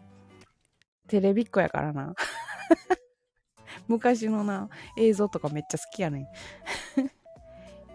[1.11, 2.15] テレビっ子やからな。
[3.89, 6.27] 昔のな、映像とかめっちゃ好きやねん。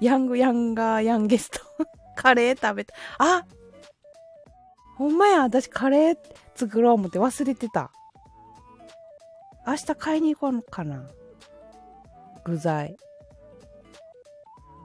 [0.04, 1.60] ヤングヤンガーヤンゲスト。
[2.14, 2.94] カレー食べた。
[3.18, 3.46] あ
[4.98, 6.18] ほんまや、私カレー
[6.54, 7.90] 作ろう思って忘れてた。
[9.66, 11.08] 明日買いに行こうかな。
[12.44, 12.96] 具材。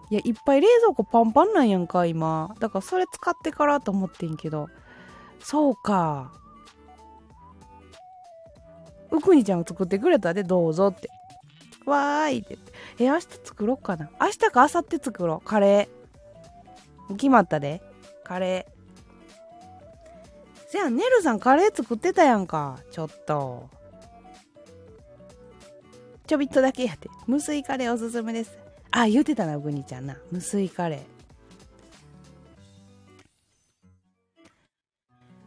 [0.09, 2.55] いや、いっぱい冷蔵庫パンパンなんやんか、今。
[2.61, 4.69] だからそれ使ってからと思ってんけど。
[5.39, 6.40] そうか。
[9.11, 11.09] うくにちゃんが作ってくれたで、どうぞって。
[11.85, 12.57] わーいって。
[12.99, 14.09] え、明日作ろうかな。
[14.19, 15.47] 明日か明後日作ろう。
[15.47, 17.15] カレー。
[17.15, 17.81] 決まったで。
[18.23, 18.81] カレー。
[20.69, 22.79] せやねるさんカレー作ってたやんか。
[22.91, 23.69] ちょっと。
[26.27, 27.09] ちょびっとだけやって。
[27.27, 28.57] 無水カレーおすすめです。
[28.91, 30.17] あ、言うてたな、うぐにちゃんな。
[30.31, 30.99] 無水カレー。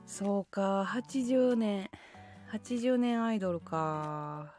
[0.07, 1.91] そうか、80年。
[2.55, 4.55] 80年アイドルか。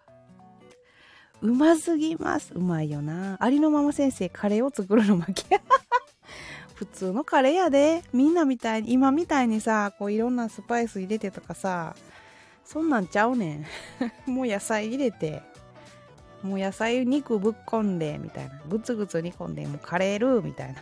[1.41, 2.53] うますぎます。
[2.53, 3.37] うまいよな。
[3.39, 5.61] ありのまま先生、カレーを作るの負け。
[6.75, 8.03] 普通のカレーやで。
[8.11, 11.95] みんなみたいに、今みたいにさ、こういろんなスパイス入れてとかさ、
[12.65, 13.65] そんなんちゃうね
[14.27, 14.27] ん。
[14.29, 15.41] もう野菜入れて、
[16.43, 18.59] もう野菜肉ぶっこんで、みたいな。
[18.67, 20.75] ぐつぐつ煮込んで、もうカレールーみたい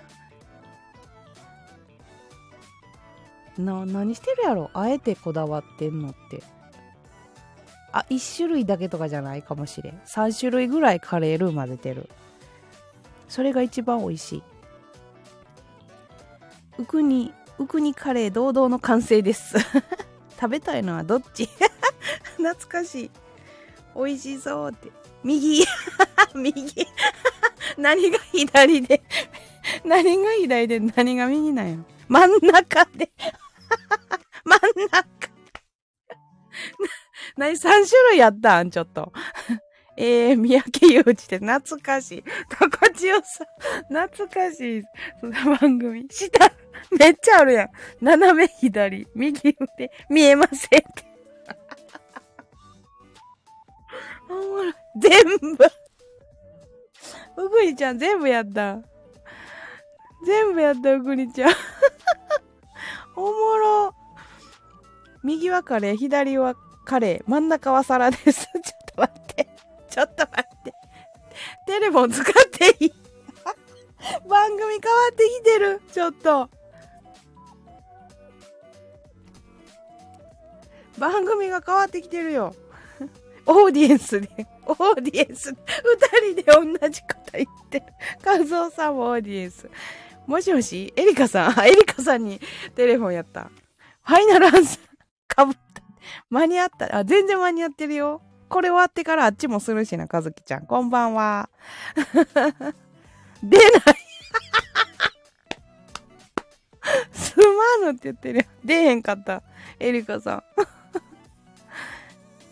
[3.57, 3.83] な。
[3.83, 4.71] な、何してるやろ？
[4.73, 6.41] あえてこだわってんのって。
[7.93, 10.01] あ、1種類だけとかじゃないかもしれん。
[10.07, 12.09] 3種類ぐらいカレールー混ぜてる。
[13.29, 14.43] それが一番美味しい。
[16.79, 19.55] うくに、うくにカレー堂々の完成です。
[20.41, 21.47] 食べたいのはどっち？
[22.37, 23.11] 懐かしい。
[23.95, 24.91] 美味しそうって。
[25.23, 25.63] 右
[26.35, 26.87] 右
[27.77, 29.03] 何が左で？
[29.85, 30.79] 何が左で？
[30.79, 31.77] 何が右なんや？
[32.07, 33.11] 真ん中で
[37.43, 38.71] 何三種類やったん？
[38.71, 39.11] ちょっと
[39.97, 42.23] えー、三宅裕二って懐かしい。
[42.49, 44.83] 高千代さん、懐かしい。
[45.19, 46.07] その番組。
[46.09, 46.51] 下、
[46.97, 47.69] めっちゃあるやん。
[48.01, 51.05] 斜め左、右腕、見えませんって。
[54.31, 54.73] おもろい。
[54.99, 55.25] 全
[55.57, 55.65] 部。
[57.43, 58.79] うぐりちゃん全部やった。
[60.25, 61.51] 全部やった、うぐりちゃん。
[63.17, 63.95] おもろ。
[65.23, 68.45] 右はカレー、左はカレー、真ん中は皿です。
[68.45, 69.47] ちょっと待って。
[69.89, 70.73] ちょっと待って。
[71.65, 72.93] テレフォン使っていい？
[74.29, 75.81] 番組変わってきてる。
[75.91, 76.49] ちょっと。
[80.97, 82.53] 番組が変わってきてるよ。
[83.47, 84.29] オーディエンスで、
[84.65, 87.85] オーディエンス、二人で同じこと言ってる。
[88.23, 89.69] カズオさんもオーディエンス。
[90.27, 90.93] もしもし？
[90.95, 91.67] エリカさん？
[91.67, 92.39] エリカさんに
[92.75, 93.49] テレフォンやった。
[94.03, 94.79] ファイナルアンサー、
[95.27, 95.55] かぶ。
[96.29, 96.97] 間に合った。
[96.97, 98.21] あ、全然間に合ってるよ。
[98.49, 100.65] これ終わってからあっちもするしな、かずきちゃん。
[100.65, 101.49] こんばんは。
[103.41, 103.69] 出ない
[107.11, 108.45] すまぬって言ってるよ。
[108.63, 109.41] 出へんかった。
[109.79, 110.43] エリカさん。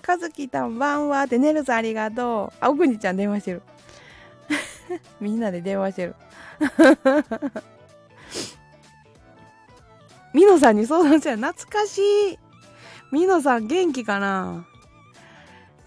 [0.02, 2.58] かずきたんばんはって、ねるさんありがとう。
[2.60, 3.62] あ、おくにちゃん電話してる。
[5.22, 6.16] みんなで電話してる。
[10.34, 12.00] みのさんに相談したら懐かし
[12.32, 12.40] い。
[13.12, 14.66] みのさん元気かな？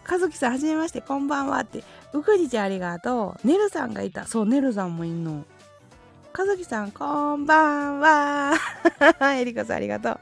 [0.04, 1.82] かずきさん、はじめまして、こんばんはって。
[2.12, 3.46] うくじちゃんありがとう。
[3.46, 4.26] ねるさんがいた。
[4.26, 5.44] そう、ねるさんもいんの。
[6.34, 8.52] かずきさん、こんばんは。
[9.38, 10.18] えりかさん、ありがとう。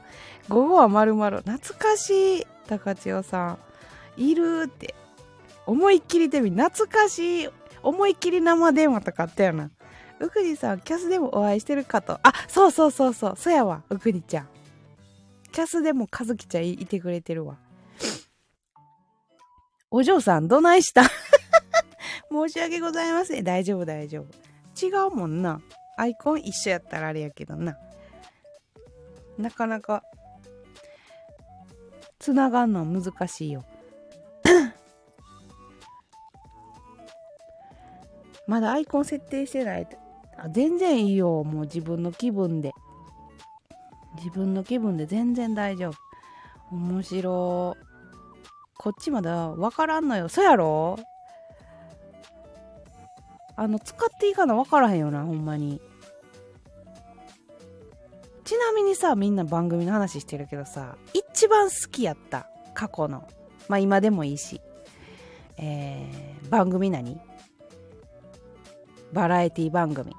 [0.47, 1.39] 午後はまるまる。
[1.39, 2.47] 懐かしい。
[2.67, 3.57] 高千代さん。
[4.15, 4.95] いるって。
[5.65, 7.49] 思いっきりデビ懐かしい。
[7.81, 9.69] 思いっきり生電話とかあったよな。
[10.19, 12.19] うくじさん、キャスでもお会いしてるかと。
[12.23, 13.33] あ、そうそうそうそう。
[13.35, 14.47] そやわ、うくじちゃん。
[15.53, 17.57] キャスでもかずきちゃんいてくれてるわ。
[19.91, 21.03] お嬢さん、どないした？
[22.31, 23.43] 申し訳ございません。
[23.43, 24.85] 大丈夫、大丈夫。
[24.85, 25.61] 違うもんな。
[25.95, 27.77] アイコン一緒やったらあれやけどな。
[29.37, 30.03] なかなか、
[32.17, 33.63] つながんの難しいよ。
[38.47, 39.87] まだアイコン設定してない
[40.39, 40.49] あ。
[40.49, 41.43] 全然いいよ。
[41.43, 42.71] もう自分の気分で。
[44.15, 45.93] 自分の気分で全然大丈夫。
[46.75, 47.77] 面白。
[48.77, 50.29] こっちまだわからんのよ。
[50.29, 50.97] そやろ？
[53.55, 55.79] あの、使っていいかなわからへんよな、ほんまに。
[58.43, 62.47] ちなみにさ、みんな番組の話してるけどさ、一番好きやった。
[62.73, 63.27] 過去の。
[63.69, 64.59] まあ今でもいいし。
[65.57, 67.21] えー、番組何？
[69.13, 70.15] バラエティ番組。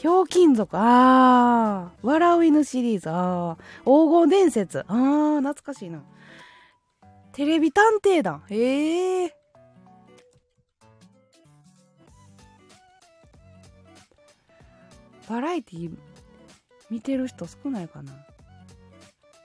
[0.00, 6.02] ひょうきん族、あー、笑う犬シリーズ、あー、黄金伝説、あー、懐かしいな。
[7.32, 9.30] テレビ探偵団、ええー。
[15.28, 15.90] バラエティ
[16.88, 18.10] 見てる人少ないかな。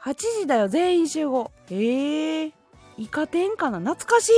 [0.05, 1.51] 8時だよ全員集合。
[1.69, 2.53] ええー、
[2.95, 3.79] イカ天かな。
[3.79, 4.29] 懐かし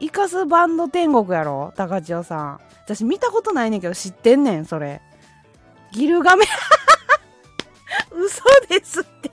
[0.00, 0.04] い。
[0.04, 2.63] イカスバンド天国やろ高千代さん。
[2.84, 5.00] 私見たことないねんけど知ってんねんそれ。
[5.92, 6.44] ギルガメ。
[8.12, 9.30] 嘘ですって。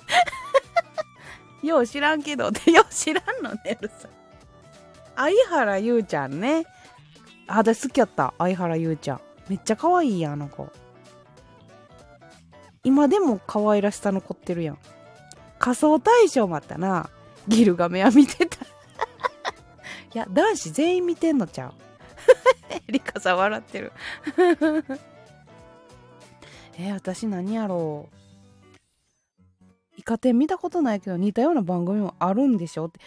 [1.68, 2.72] よう知らんけどって。
[2.72, 4.08] よう知らんのねるさ
[5.16, 6.66] 相原優ちゃんね。
[7.47, 8.34] あ私好きやった。
[8.38, 9.22] 相原優ちゃん。
[9.49, 10.72] めっちゃ可愛いやあの子。
[12.84, 14.78] 今でも可愛らしさ残ってるやん。
[15.60, 17.10] 仮装大賞もあったな。
[17.47, 18.58] ギルガメは見てた。
[18.66, 18.68] い
[20.14, 21.74] や男子全員見てんのちゃう。
[22.88, 23.92] リカさん笑ってる。
[26.78, 28.16] えー、私何やろう。
[29.98, 32.86] イカ天見たことないけど似たような番組もあるんでしょ？
[32.86, 33.00] って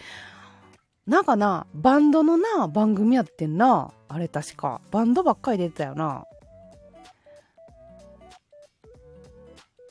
[1.05, 3.91] なんかなバンドのな番組やってんな。
[4.07, 4.81] あれ確か。
[4.91, 6.25] バンドばっかり出てたよな。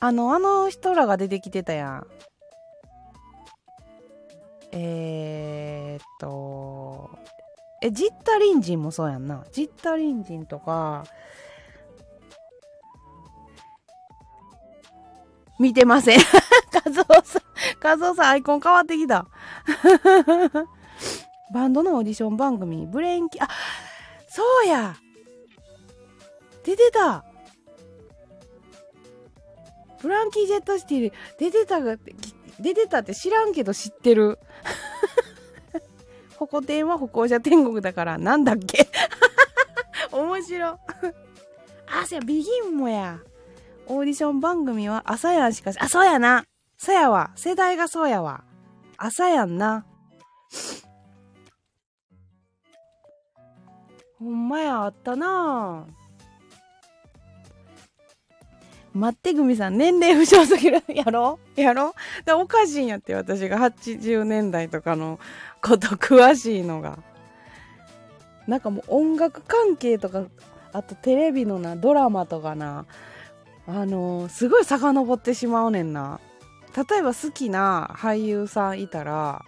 [0.01, 2.07] あの、あの人らが出てきてたやん。
[4.71, 7.09] えー、っと、
[7.81, 9.43] え、ジッタリンジンもそうやんな。
[9.51, 11.05] ジッタリンジンとか、
[15.59, 16.19] 見てません。
[16.71, 17.41] カズオさん、
[17.79, 19.27] カズオさんアイコン変わってきた。
[21.53, 23.47] バンドのオーディション番組、ブレインキ、あ、
[24.27, 24.95] そうや
[26.63, 27.23] 出てた
[29.99, 31.97] フランキー・ジェット・シティで出てたが、
[32.59, 34.39] 出てたって知らんけど知ってる。
[36.37, 38.87] ホコ天は歩行者天国だからなんだっけ？
[40.11, 40.67] 面白。
[41.87, 43.19] あ、そや、ビギンもや。
[43.87, 46.43] オーディション番組は朝やんしかし、あ、そうやな。
[46.77, 47.31] そやわ。
[47.35, 48.43] 世代がそうやわ。
[48.97, 49.85] 朝やんな。
[54.19, 55.91] ほんまや、あったなぁ。
[58.93, 60.81] 待ってぐみさん、年齢不詳すぎる。
[60.87, 61.37] やろ？
[61.57, 61.93] やろ？
[62.23, 65.19] だおかしいんやって、私が80年代とかの
[65.67, 66.99] こと詳しいのが。
[68.47, 70.25] なんかもう音楽関係とか、
[70.71, 72.85] あとテレビのな、ドラマとかな、
[73.67, 76.19] あのー、すごい遡ってしまうねんな。
[76.75, 79.43] 例えば好きな俳優さんいたら、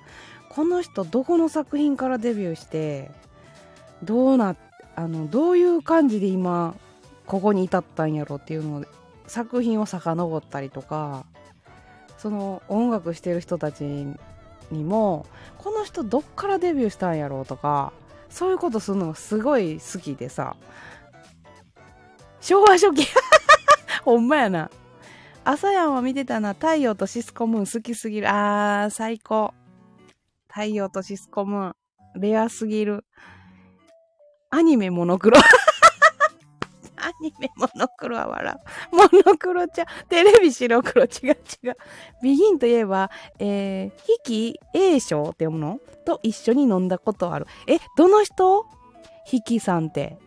[0.49, 3.11] この人どこの作品からデビューして、
[4.03, 4.55] どうな、
[4.95, 6.73] あの、どういう感じで今、
[7.27, 8.85] ここに至ったんやろっていうのを
[9.27, 11.25] 作品を遡ったりとか
[12.17, 13.83] その音楽してる人たち
[14.71, 15.25] にも
[15.57, 17.93] この人どっからデビューしたんやろうとか
[18.29, 20.55] そういうことするのがすごい好きでさ。
[22.41, 23.05] 昭和初期。
[24.03, 24.69] ほんまやな。
[25.43, 26.53] 朝やんは見てたな。
[26.53, 27.65] 太陽とシスコムーン。
[27.65, 28.29] 好きすぎる。
[28.29, 29.53] あー最高。
[30.47, 31.69] 太陽とシスコムー
[32.17, 32.21] ン。
[32.21, 33.05] レアすぎる。
[34.49, 35.39] アニメモノクロ。
[37.21, 38.55] ニメモノクロは笑
[38.91, 38.95] う。
[38.95, 39.87] モノクロちゃん。
[40.07, 41.09] テレビ白黒違う
[41.63, 41.77] 違う。
[42.21, 43.09] ビギンといえば、
[43.39, 47.47] えー、ヒキ A 賞って読むのと一緒に飲んだことある。
[47.67, 48.65] え、どの人？
[49.25, 50.17] ヒキさんって。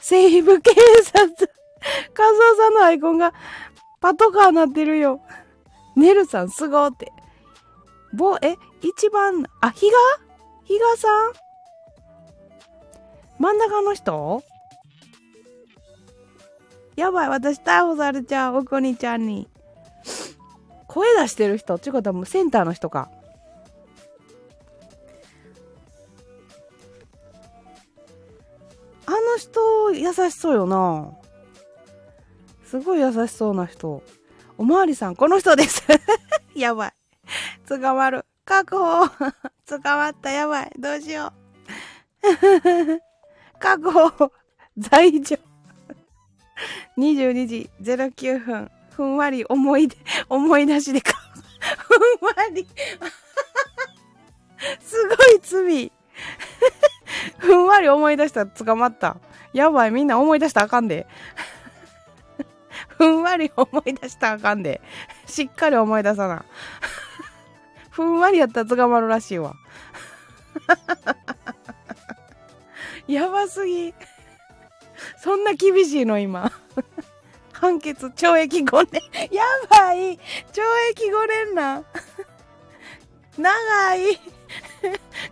[0.00, 0.70] 西部警
[1.02, 1.28] 察。
[2.14, 3.34] カズオさんのアイコンが
[4.00, 5.20] パトカーなってるよ。
[5.96, 7.12] ネルさんすごって。
[8.14, 9.96] ぼ、え、一番、あ、ヒガ
[10.64, 11.32] ヒガさん？
[13.38, 14.42] 真ん中の人？
[16.98, 19.46] やばい、私逮捕されちゃう、おこにちゃんに。
[20.88, 23.08] 声出してる人っていうことはもセンターの人か。
[29.06, 31.12] あの人、優しそうよな。
[32.64, 34.02] すごい優しそうな人。
[34.56, 35.86] おまわりさん、この人です。
[36.56, 36.92] やばい。
[37.68, 38.26] 捕まる。
[38.44, 39.06] 確保。
[39.70, 40.32] 捕まった。
[40.32, 40.72] やばい。
[40.76, 41.32] どうしよ
[42.24, 42.98] う。
[43.60, 44.32] 確保。
[44.76, 45.47] 罪状。
[46.96, 49.96] 22時09分、ふんわり思い出、
[50.28, 51.12] 思い出しでか、
[51.60, 52.66] ふんわり。
[54.80, 55.92] すごい罪。
[57.38, 59.16] ふんわり思い出したら捕まった。
[59.52, 61.06] やばい、みんな思い出したらあかんで。
[62.88, 64.80] ふんわり思い出したらあかんで。
[65.26, 66.44] しっかり思い出さな。
[67.90, 69.54] ふんわりやったら捕まるらしいわ。
[73.06, 73.94] やばすぎ。
[75.22, 76.52] そんな厳しいの今。
[77.52, 79.02] 判決懲役5年。
[79.32, 80.16] やばい。
[80.16, 81.84] 懲役5年な。
[83.36, 84.20] 長い。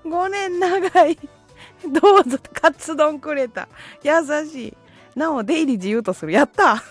[0.05, 1.17] 5年長い。
[1.85, 2.39] どうぞ。
[2.53, 3.69] カツ丼くれた。
[4.03, 4.13] 優
[4.49, 4.77] しい。
[5.15, 6.33] なお出入り自由とする。
[6.33, 6.83] やった。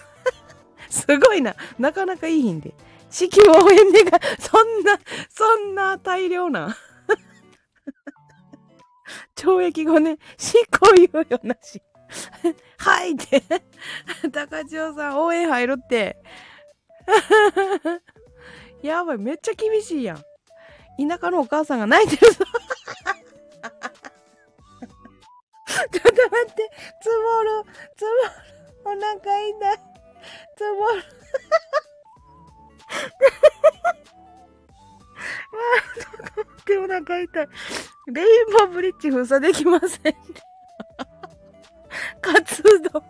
[0.89, 1.56] すごいな。
[1.78, 2.74] なかなかいいんで。
[3.10, 4.98] 支給応援願がそんな
[5.30, 6.78] そんな大量な。
[9.36, 10.18] 懲役5年。
[10.38, 11.82] 執行猶予なし。
[12.78, 13.43] はいって
[14.32, 16.18] 高千代さん応援入るって
[18.82, 20.18] やばい、めっちゃ厳しいやん。
[20.18, 20.24] 田
[21.20, 22.45] 舎のお母さんが泣いてるぞ。
[25.66, 26.70] ちょっと待って、
[27.01, 27.63] つぼる、
[27.97, 28.05] つ
[28.86, 29.78] ぼる、お腹痛い。
[30.55, 30.95] つぼる。
[30.95, 31.01] わ
[35.76, 37.47] あ、ちょっと待って、お腹痛い。
[38.07, 40.16] レインボーブリッジ封鎖できません。
[42.26, 43.03] 活動。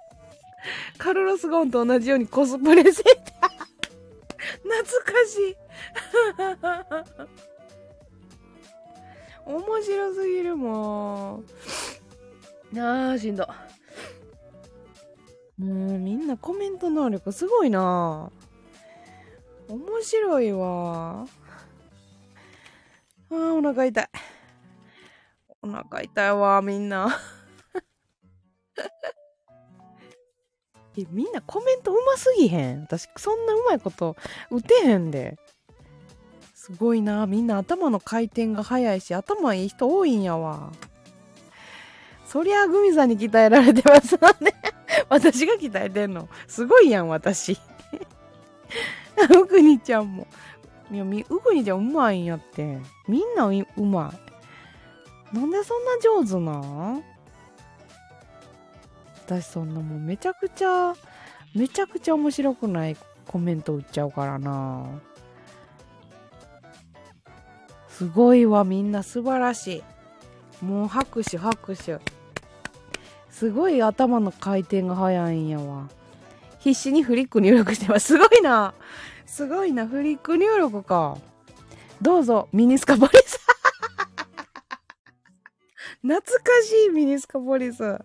[0.98, 3.04] カルロス・ゴーンと同じようにコスプレして
[3.40, 3.50] た。
[3.50, 5.56] 懐かしい。
[9.46, 11.44] 面白すぎるも
[12.74, 12.80] ん。
[12.80, 13.48] あー、しんど。
[15.58, 18.30] もうみんなコメント能力すごいな
[19.70, 21.26] 面白いわ。
[23.30, 24.10] あー、お腹痛い。
[25.62, 27.18] お腹痛いわ、みんな。
[30.98, 32.84] え、みんなコメントうますぎへん？
[32.84, 34.16] 私、そんなうまいこと
[34.50, 35.38] 打てへんで。
[36.54, 37.28] すごいな。
[37.28, 40.72] みんな頭の回転が速いし、頭いい人多いんやわ。
[42.26, 44.56] そりゃ、グミさんに鍛えられてますわね。
[45.10, 46.30] 私が鍛えてんの。
[46.48, 47.58] すごいやん、私。
[49.40, 50.28] うぐにちゃんも。
[50.92, 52.80] いや、うぐにちゃんうまいんやって。
[53.08, 54.14] みんなうま
[55.34, 55.36] い。
[55.36, 56.52] なんでそんな上手な
[56.98, 57.04] ん？
[59.26, 60.94] 私そんなもうめちゃくちゃ
[61.56, 64.86] めちゃくちゃ面白くないコメント打っちゃうからな。
[67.90, 69.82] すごいわみんな素晴らし
[70.62, 70.66] い。
[70.66, 71.98] もう拍手拍手。
[73.32, 75.90] すごい頭の回転が速いんやわ。
[76.60, 78.08] 必死にフリック入力してます。
[78.08, 78.76] すごいな。
[79.26, 81.18] すごいなフリック入力か。
[82.00, 83.40] どうぞミニスカポリス。
[86.04, 86.32] 懐か
[86.64, 88.00] しいミニスカポリス。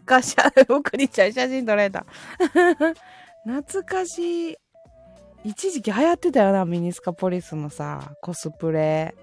[0.00, 2.06] かしゃ、おくりちゃん写真撮られた。
[3.46, 4.56] 懐かしい。
[5.44, 9.14] 一時期流行ってたよな、ミニスカポリスのさ、コスプレ。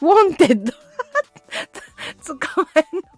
[0.00, 0.72] ウォンテッド
[2.24, 3.08] 捕まえんのか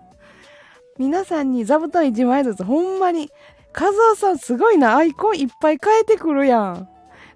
[0.98, 3.30] 皆さんに座布団1枚ずつ、ほんまに。
[3.72, 4.96] カズオさんすごいな。
[4.96, 6.88] アイコンいっぱい変えてくるやん。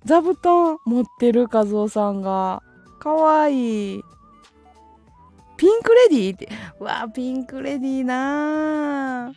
[0.05, 2.63] 座布団持ってるカズオさんが。
[2.99, 4.03] かわいい。
[5.63, 6.49] ピンクレディーって。
[6.81, 9.33] うわピンクレディーな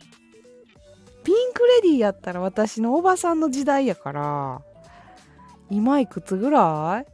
[1.23, 4.59] ピンクレディーやったら私のおばさんの時代やから、
[5.69, 7.05] 今いくつぐら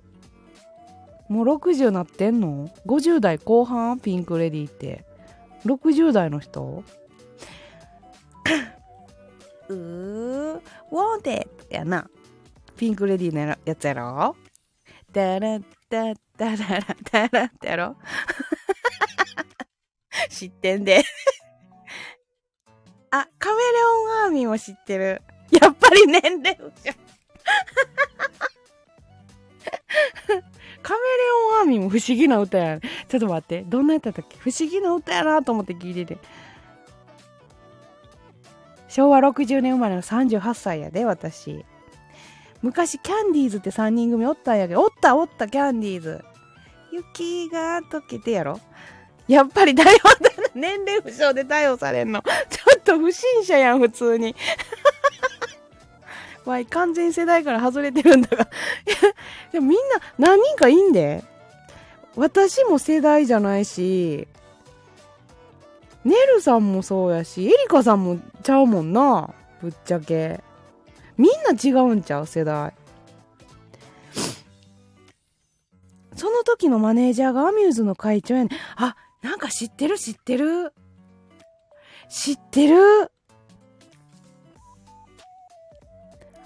[1.27, 1.33] い？
[1.33, 3.99] もう60なってんの ?50 代後半？
[3.99, 5.03] ピンクレディーって。
[5.65, 6.81] 60代の人？
[9.67, 12.09] うー、ウォンテッドやな。
[12.77, 14.37] ピンクレディーのやつやろ？
[15.11, 17.97] ダラッダッダララダラってやろ？
[20.29, 21.03] 知ってんで
[23.11, 25.21] あ、カメレオンアーミーも知ってる。
[25.51, 26.71] やっぱり年齢不詳。
[30.81, 31.03] カメレ
[31.53, 32.79] オンアーミーも不思議な歌や。
[32.79, 33.63] ちょっと待って。
[33.63, 34.37] どんな歌だっけ？
[34.37, 36.17] 不思議な歌やなと思って聞いてて。
[38.87, 41.65] 昭和60年生まれの38歳やで、私。
[42.61, 46.23] 昔、キャンディーズって3人組おったんやけど、おったおったキャンディーズ。
[46.91, 48.59] 雪が溶けてやろ
[49.31, 50.49] やっぱり逮捕だな。
[50.53, 52.21] 年齢不詳で逮捕されんの。
[52.49, 54.35] ちょっと不審者やん、普通に。
[56.43, 58.49] わい、完全世代から外れてるんだが。
[59.53, 61.23] でもみんな何人かいいんで。
[62.17, 64.27] 私も世代じゃないし、
[66.03, 69.33] ネルさんもそうやし、エリカさんもちゃうもんな。
[69.61, 70.41] ぶっちゃけ。
[71.15, 72.73] みんな違うんちゃう世代。
[76.17, 78.49] その時のマネージャーがアミューズの会長やねん。
[78.75, 79.97] あ、なんか知ってる？
[79.97, 80.73] 知ってる？
[82.09, 83.11] 知ってる？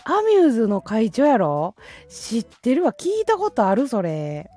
[0.08, 1.76] アミューズの会長やろ？
[2.10, 2.94] 知ってるわ。
[2.94, 3.88] 聞いたことある？
[3.88, 4.50] それ。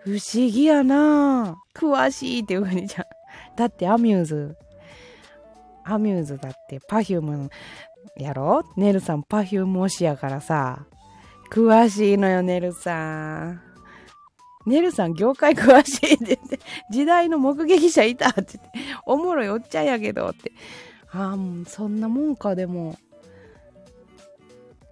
[0.00, 0.20] 不思
[0.50, 3.04] 議やな詳しいっていうふうにじゃ
[3.56, 4.56] だってアミューズ。
[5.84, 7.50] アミューズだってパフューム
[8.16, 8.64] やろ？
[8.76, 10.86] ネルさんパフューム推しやからさ。
[11.52, 13.65] 詳しいのよ、ネルさん。
[14.66, 16.60] ネルさん業界詳しいって言って、
[16.90, 18.70] 時代の目撃者いたって言って、
[19.06, 20.52] おもろいおっちゃんやけどって。
[21.12, 22.98] ああ、もうそんなもんか、でも。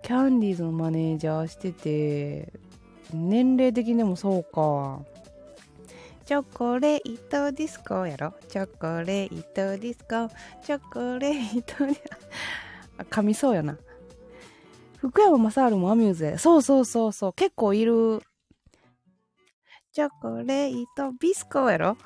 [0.03, 2.53] キャンディーズのマネージャーしてて
[3.14, 5.01] 年齢的にもそうか。
[6.27, 8.35] チョコレートディスコやろ？
[8.51, 10.31] チョコレートディスコ。
[10.62, 12.03] チョコレートディス
[12.99, 13.05] コ。
[13.05, 13.79] 噛みそうやな。
[14.99, 17.33] 福山雅治もアミューズそうそうそうそう。
[17.33, 18.20] 結構いる。
[19.95, 21.97] チョコレートビスコやろ？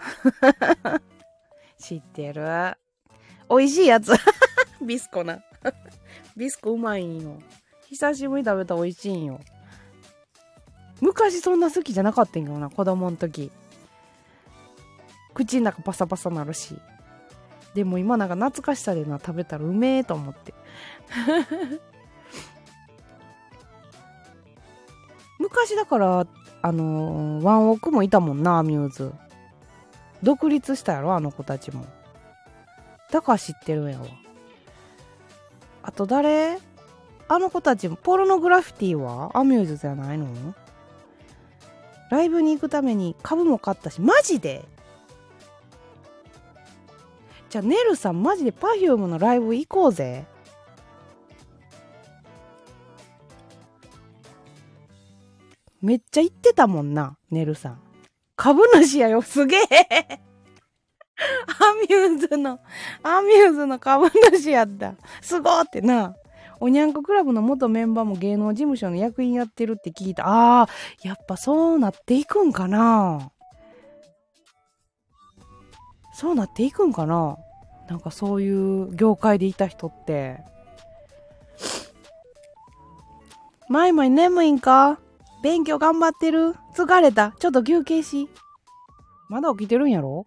[1.81, 2.45] 知ってる？
[3.49, 4.13] 美味しいやつ。
[4.87, 5.39] ビスコな。
[6.37, 7.39] ビスコうまいんよ。
[7.87, 9.41] 久しぶりに食べたら美味しいんよ。
[11.01, 13.51] 昔そんな好きじゃなかったんよな子供の時。
[15.33, 16.79] 口の中パサパサなるし。
[17.73, 20.53] でも今なんか懐かしさでな食べたらうめえと思って。
[25.39, 26.27] 昔だから
[26.61, 29.13] あのー、ワンオクもいたもんなアミューズ。
[30.23, 31.87] 独立したやろあの子たちも。
[33.11, 34.07] だから知ってるんやわ。
[35.83, 36.59] あと誰？
[37.29, 39.31] あの子たちもポルノグラフィティは？
[39.39, 40.27] アミューズじゃないの？
[42.11, 44.65] ライブに行くために株も買ったしマジで？
[47.51, 50.27] じゃあネルさんマジで Perfume のライブ行こうぜ。
[55.81, 57.81] めっちゃ行ってたもんな、ネルさん。
[58.37, 60.21] 株主やよ、すげえ
[61.19, 62.61] アミューズの、
[63.03, 64.95] アミューズの株主やった。
[65.21, 66.15] すごーってな。
[66.61, 70.27] おにゃんこクラブの元メンバーも芸能事務所の役員やってるって聞いた。
[70.27, 70.69] ああ、
[71.03, 73.31] やっぱそうなっていくんかな
[76.15, 77.37] そうなっていくんかな
[77.89, 80.41] なんかそういう業界でいた人って。
[83.69, 84.99] マイマイ眠いんか？
[85.43, 88.29] 勉強頑張ってる疲れたちょっと休憩し。
[89.29, 90.27] まだ起きてるんやろ？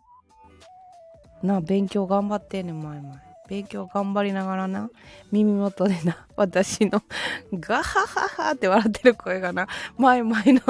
[1.44, 3.20] なあ、勉強頑張ってんねん、前々。
[3.50, 4.90] 勉強頑張りながらな、
[5.32, 7.02] 耳元でな、 私の
[7.54, 10.62] ガハハハって笑ってる声がな、前々の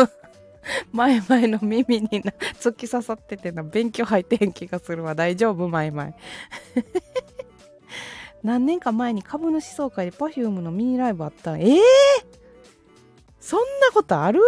[0.91, 5.13] 前々の耳にな、突き刺さっててな、勉強入ってん気がするわ。
[5.13, 5.67] 大丈夫？
[5.67, 6.13] 前々。
[8.43, 11.79] 何年か前に株主総会で Perfume のミニライブあったええー
[13.41, 14.39] そんなことある？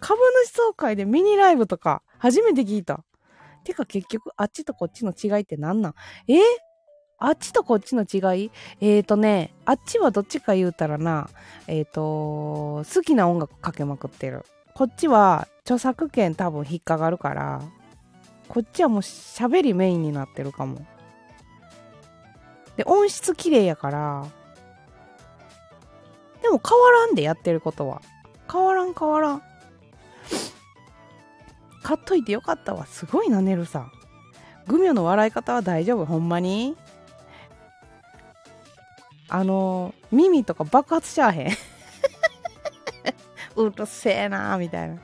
[0.00, 3.04] 株主総会でミニライブとか、初めて聞いた。
[3.62, 5.94] てか結局、あっちとこっちの違いって何なん？
[6.26, 6.38] え？
[7.18, 8.50] あっちとこっちの違い？
[8.80, 11.28] えーとね、あっちはどっちか言うたらな、
[11.66, 14.44] えーと、好きな音楽かけまくってる。
[14.74, 17.60] こっちは著作権多分引っかかるから、
[18.48, 20.86] こっちはもう喋りメインになってるかも。
[22.76, 24.24] で、音質綺麗やから、
[26.40, 28.00] でも変わらんでやってることは。
[28.50, 29.42] 変わらん変わらん。
[31.82, 32.86] 買っといてよかったわ。
[32.86, 33.92] すごいな、ねるさん。
[34.66, 36.76] グミョの笑い方は大丈夫ほんまに？
[39.28, 41.52] あの、耳とか爆発しちゃへん
[43.56, 44.96] うるせえなみたいな。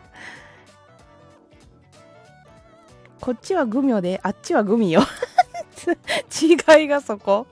[3.21, 5.03] こっちはグミョで、あっちはグミよ。
[6.43, 7.47] 違いがそこ。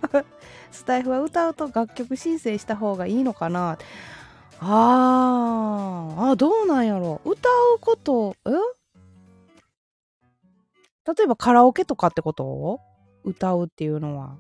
[0.71, 3.79] スタイフは歌うと楽曲申請した方がいいのかな
[4.65, 7.21] あー、あ、どうなんやろ。
[7.25, 8.51] 歌うこと、え？
[11.05, 12.81] 例えばカラオケとかってこと？
[13.25, 14.37] 歌うっていうのは。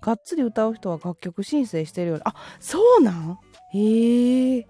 [0.00, 2.20] がっつり歌う人は楽曲申請してるよ。
[2.24, 3.38] あ、そうなん？
[3.72, 4.66] へえ。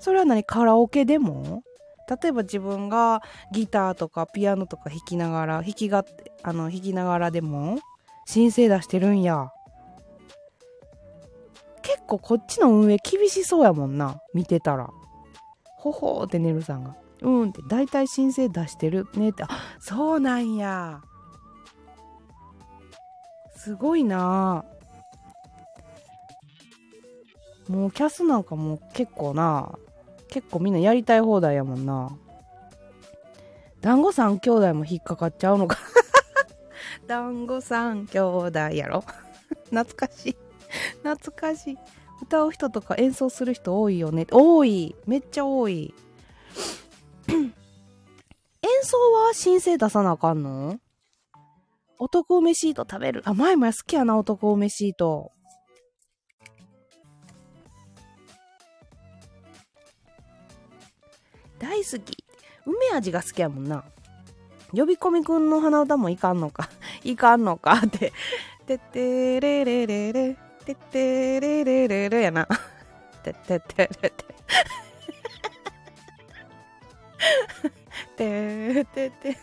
[0.00, 0.42] それは何？
[0.42, 1.62] カラオケでも？
[2.08, 3.22] 例えば自分が
[3.52, 6.04] ギターとかピアノとか弾きながら、弾きが、
[6.42, 7.78] あの、弾きながらでも
[8.26, 9.52] 申請出してるんや。
[12.06, 14.20] 構こっちの運営厳しそうやもんな。
[14.34, 14.90] 見てたら。
[15.76, 16.96] ほほーってねるさんが。
[17.22, 17.60] うんって。
[17.68, 19.44] 大体申請出してるねって。
[19.44, 19.48] あ
[19.80, 21.02] そうなんや。
[23.56, 24.64] すごいな。
[27.68, 29.76] もうキャスなんかもう結構な。
[30.28, 32.16] 結構みんなやりたい放題やもんな。
[33.80, 35.78] 団子三兄弟も引っかかっちゃうのか。
[37.06, 39.04] 団子三兄弟やろ。
[39.70, 40.45] 懐かしい。
[41.02, 41.78] 懐かしい。
[42.22, 44.26] 歌う人とか演奏する人多いよね。
[44.30, 44.94] 多い。
[45.06, 45.94] めっちゃ多い。
[47.28, 47.52] 演
[48.82, 50.80] 奏は申請出さなあかんの？
[51.98, 53.22] 男梅シート食べる。
[53.24, 55.32] あ、前も好きやな、男梅シート。
[61.58, 62.24] 大好き。
[62.66, 63.84] 梅味が好きやもんな。
[64.72, 66.68] 呼び込みくんの鼻歌もいかんのか。
[67.04, 68.12] いかんのかって。
[68.66, 70.45] てってれれれれ。
[70.66, 72.46] てってれれれれやな。
[73.22, 74.10] てってってて。
[78.16, 79.36] ててて。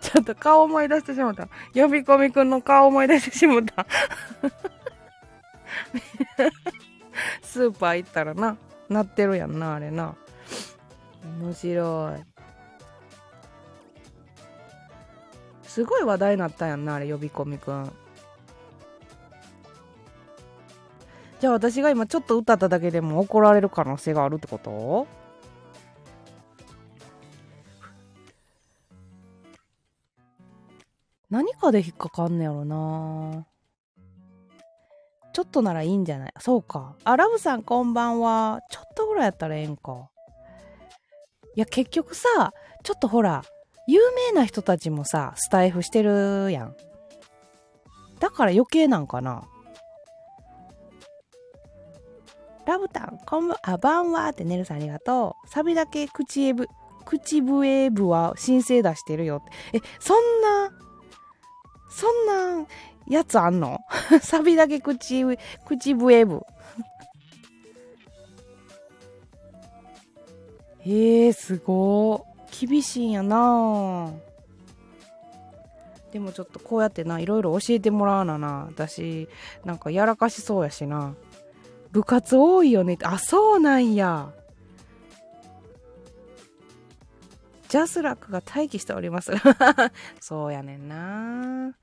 [0.00, 1.48] ちょっと顔思い出してしまった。
[1.74, 3.86] 呼び込みくんの顔思い出してしまった。
[7.42, 8.58] スーパー行ったらな、
[8.90, 10.14] なってるやんな、あれな。
[11.40, 12.24] 面白い。
[15.62, 17.90] すごい話題になったやんな、あれ、呼び込みくん。
[21.42, 25.08] じゃあ私が今ちょっと歌っただけでも怒られる可能性があるってこと？
[31.30, 33.44] 何かで引っかかんねやろな
[35.32, 36.32] ちょっとならいいんじゃない？
[36.38, 36.94] そうか。
[37.02, 38.60] あ、ラブさんこんばんは。
[38.70, 40.10] ちょっとぐらいやったらええんか。
[41.56, 42.52] いや、結局さ、
[42.84, 43.42] ちょっとほら、
[43.88, 46.76] 有名な人たちもさ、スタイフしてるやん。
[48.20, 49.48] だから余計なんかな。
[52.66, 55.48] ラブタン、こんばん、あ、ばんはってネルさんありがとう。
[55.48, 56.68] サビだけ口えぶ、
[57.04, 59.78] 口笛部は申請出してるよって。
[59.78, 60.72] え、そんな、
[61.90, 62.26] そん
[62.60, 62.66] な
[63.08, 63.80] やつあんの？
[64.22, 65.24] サビだけ口、
[65.66, 66.42] 口笛部。
[70.84, 72.66] へ え、すごい。
[72.66, 74.12] 厳しいんやな
[76.12, 78.66] でもちょっとこうやってないろいろ教えてもらわなな。
[78.68, 79.26] 私、
[79.64, 81.14] なんかやらかしそうやしな。
[81.92, 82.98] 部活多いよね。
[83.02, 84.32] あ、そうなんや。
[87.68, 89.32] ジャスラックが待機しております。
[90.20, 91.74] そうやねんな。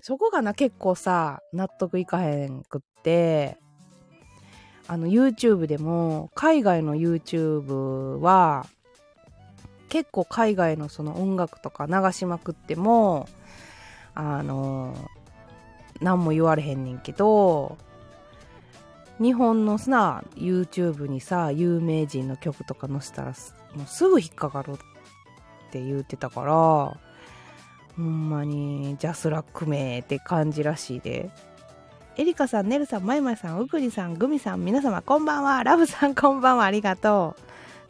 [0.00, 3.58] そこがな、結構さ、納得いかへんくって、
[4.88, 8.66] あの、YouTube でも、海外の YouTube は、
[9.88, 13.28] 結構海外のその音楽とか流しまくっても、
[14.14, 14.94] あの、
[16.00, 17.76] 何も言われへんねんけど、
[19.20, 23.28] 日本のさ、YouTube にさ、有名人の曲とか載せたら、
[23.74, 24.76] もうすぐ引っかかるっ
[25.70, 27.00] て言ってたから、
[27.96, 31.30] ほんまに、ジャスラック名って感じらしいで。
[32.18, 35.64] エリカさん、ネルさん、マイマイさん、ウクリさん、グミさん、皆様こんばんは。
[35.64, 36.64] ラブさんこんばんは。
[36.64, 37.42] ありがとう。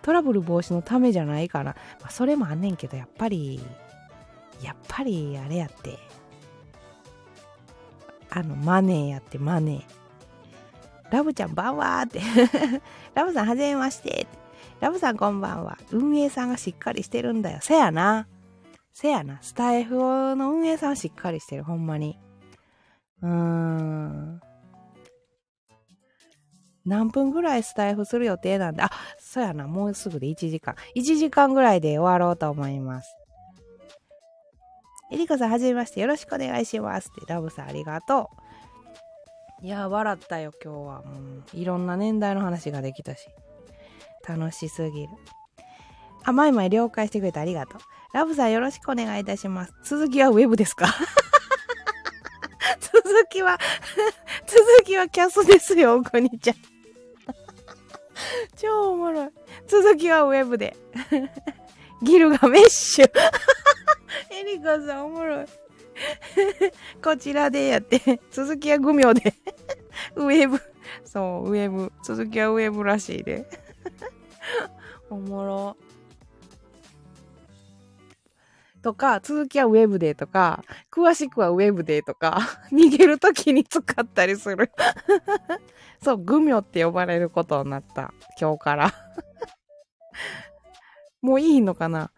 [0.02, 1.74] トラブル防止のためじゃないかな。
[2.00, 3.60] まあ、それもあんねんけど、やっぱり、
[4.62, 5.98] やっぱりあれやって。
[8.36, 9.82] あの、マネーやって、マネー。
[11.10, 12.20] ラブちゃん、ばんはーって。
[13.14, 14.26] ラブさん、はじめまして。
[14.78, 15.78] ラブさん、こんばんは。
[15.90, 17.60] 運営さんがしっかりしてるんだよ。
[17.62, 18.28] せやな。
[18.92, 22.18] せやな、スタイフの運営さんしっかりしてる、ほんまに。
[23.22, 24.40] うーん。
[26.84, 30.74] 何分ぐらいスタイフする予定なんで、あ、そうやな、もうすぐで1時間。
[30.94, 33.15] 1時間ぐらいで終わろうと思います。
[35.12, 36.00] エリカさん、はじめまして。
[36.00, 37.10] よろしくお願いします。
[37.10, 38.30] って、ラブさん、ありがと
[39.62, 39.66] う。
[39.66, 41.02] いや、笑ったよ、今日は。
[41.02, 43.26] もう、いろんな年代の話ができたし。
[44.28, 45.12] 楽しすぎる。
[46.24, 47.80] あ、まいまい了解してくれてありがとう。
[48.12, 49.72] ラブさんよろしくお願いいたします。
[49.84, 50.86] 続きはウェブですか？
[52.80, 53.58] 続きは
[54.46, 56.56] 続きはキャスですよ、おこにちゃん。
[58.56, 59.30] 超おもろい。
[59.68, 60.76] 続きはウェブで。
[62.02, 63.10] ギルガメッシュ。
[64.30, 65.46] エリカさんおもろい。
[67.02, 69.34] こちらでやって、続きはグミョで。
[70.16, 70.60] ウェブ。
[71.04, 71.92] そう、ウェブ。
[72.02, 73.46] 続きはウェブらしいで。
[75.10, 75.76] おもろ。
[78.82, 80.62] とか、続きはウェブでとか、
[80.92, 82.38] 詳しくはウェブでとか、
[82.70, 84.70] 逃げるときに使ったりする。
[86.02, 88.14] そう、グミョって呼ばれることになった。
[88.40, 88.94] 今日から。
[91.20, 92.12] もういいのかな？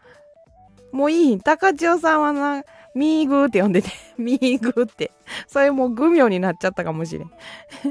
[0.91, 2.63] もういい高千代さんはな、
[2.95, 5.11] ミーグーって呼んでて、 ミーグーって。
[5.47, 7.31] それもうグミョになっちゃったかもしれん。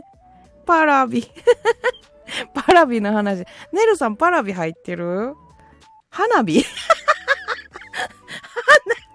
[0.67, 1.27] パラビ。
[2.53, 3.45] パラビの話。
[3.73, 5.35] ネルさんパラビ入ってる？
[6.11, 6.67] 花火花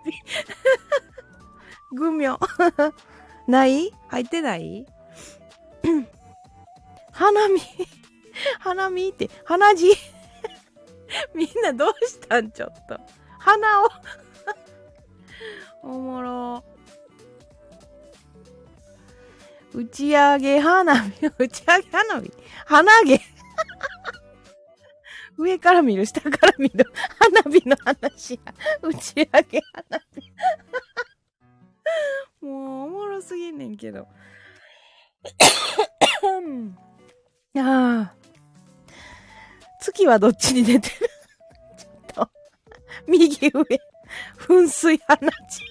[0.06, 2.38] 火グミョ。
[3.48, 3.92] ない？
[4.08, 4.86] 入ってない？
[7.12, 7.60] 花見。
[8.60, 9.94] 花見って、花地。
[11.36, 12.52] みんなどうしたん？
[12.52, 13.00] ちょっと。
[13.44, 13.90] 花を。
[15.84, 16.64] おもろ。
[19.74, 21.26] 打ち上げ花火。
[21.38, 22.32] 打ち上げ花火？
[22.66, 23.20] 花毛。
[25.36, 26.86] 上から見る、下から見る。
[27.20, 28.54] 花火の話や。
[28.82, 30.00] 打ち上げ花
[32.40, 32.46] 火。
[32.46, 32.54] もう
[32.86, 34.08] おもろすぎんねんけど。
[37.58, 38.14] ああ。
[39.82, 41.10] 月はどっちに出てる？
[43.08, 43.66] 右上。
[44.38, 45.18] 噴水鼻
[45.50, 45.64] 血。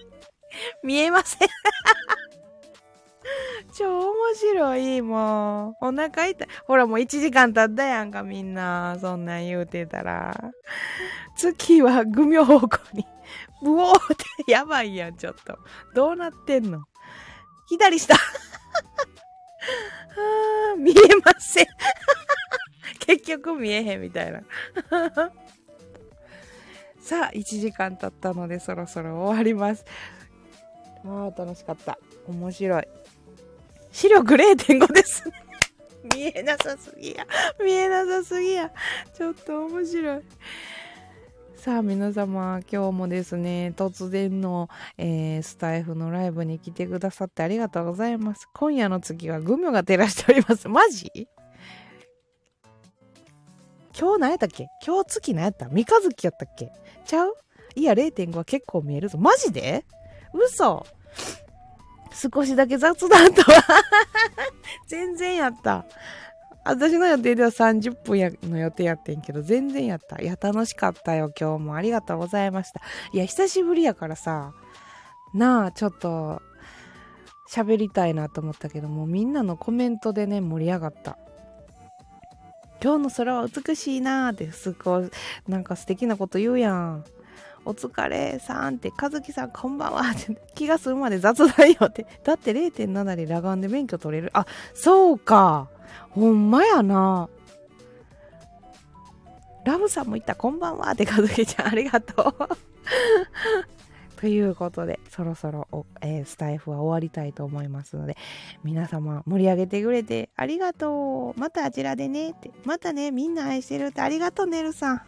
[0.82, 1.48] 見えません
[3.74, 5.86] 超面白い、もう。
[5.86, 6.48] お腹痛い。
[6.66, 8.98] ほら、もう1時間経ったやんか、みんな。
[9.00, 10.34] そんなん言うてたら。
[11.36, 13.06] 月はグミ方向に。
[13.62, 15.58] ブオーってやばいやん、ちょっと。
[15.94, 16.82] どうなってんの？
[17.68, 18.18] 左下 あ
[20.76, 20.94] 見え
[21.24, 21.66] ません。
[22.98, 24.42] 結局見えへんみたいな。
[27.02, 29.84] さあ、1時間経ったのでそろそろ終わります。
[31.04, 31.98] ああ、楽しかった。
[32.28, 32.88] 面白い。
[33.90, 35.34] 視力0.5ですね。
[36.14, 37.26] 見えなさすぎや。
[37.62, 38.70] 見えなさすぎや。
[39.14, 40.20] ちょっと面白い。
[41.56, 51.28] さあ皆様今日もですね突然の、えー、スタイフのライブに来てくださってありがとうございます今夜の月はグミが照らしておりますマジ？
[53.96, 54.66] 今日何やったっけ？
[54.84, 55.68] 今日月何やった？
[55.68, 56.72] 三日月やったっけ？
[57.02, 57.36] ちゃう？
[57.74, 59.84] いや0.5は結構見えるぞマジで？
[60.32, 60.86] 嘘
[62.12, 63.62] 少しだけ雑談とは
[64.86, 65.84] 全然やった
[66.64, 70.22] 私の予定では30分やの予定やってんけど、全然やった。
[70.22, 71.74] いや、楽しかったよ、今日も。
[71.74, 72.80] ありがとうございました。
[73.12, 74.52] いや、久しぶりやからさ、
[75.34, 76.40] なあ、ちょっと、
[77.50, 81.18] 喋りたいなと思ったけどもう、みんなのコメントでね、盛り上がった。
[82.82, 85.10] 今日の空は美しいなーって、すごい、
[85.46, 87.04] なんか素敵なこと言うやん。
[87.64, 92.06] お疲れさんって、和樹さんこんばんはって、気がするまで雑談よって。
[92.24, 94.30] だって0.7で裸眼で免許取れる。
[94.32, 95.68] あ、そうか。
[96.10, 97.28] ほんまやな。
[99.64, 102.48] ラブさんも言った、こんばんはって、かずきちゃん、ありがとう。
[104.22, 105.66] ということで、そろそろ
[106.00, 108.16] えー、スタイフは終わりたいと思いますので、
[108.62, 111.40] 皆様盛り上げてくれてありがとう。
[111.40, 112.52] またあちらでねって。
[112.64, 115.02] またね、みんな愛してるってありがとう、ねるさん。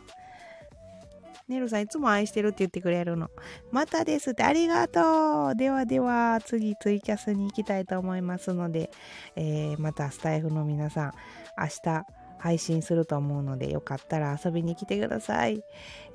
[1.46, 3.30] ねるさんいつも愛してるって言ってくれるの。
[3.70, 5.54] またですってありがとう。
[5.54, 8.90] ではでは、次ツイキャスに行きたいと思いますので、
[9.36, 11.12] えー、またスタイフの皆さん、
[11.56, 12.04] 明日、
[12.38, 15.62] 配信すると思うので、よかったら遊びに来てください。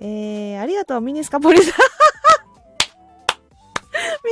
[0.01, 1.67] えー、ありがとう、ミニスカポリス。
[1.67, 1.73] ミ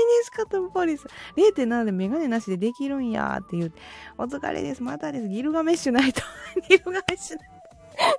[0.08, 1.06] ニスカトポリス。
[1.36, 3.74] 0.7でメガネなしでできるんやって言う。
[4.18, 4.82] お疲れです。
[4.82, 5.28] またです。
[5.28, 6.22] ギルガメッシュナイト。
[6.70, 7.58] ギルガメッシュナイト。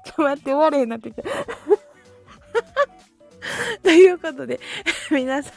[0.04, 1.22] ちょっと待って、終われへんなってきた。
[3.82, 4.60] ということで、
[5.10, 5.54] 皆さん、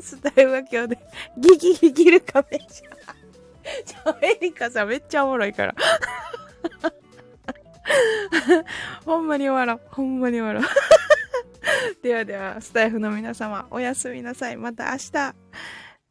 [0.00, 0.98] スタイルは今日で、
[1.36, 4.24] ギギギギルカメじゃん。
[4.24, 5.74] エリカさんめっちゃおもろいから。
[9.04, 9.82] ほんまに終わろう。
[9.94, 10.62] ほんまに終わろう。
[12.02, 14.56] ではでは、スタイフの皆様、おやすみなさい。
[14.56, 15.34] また明日。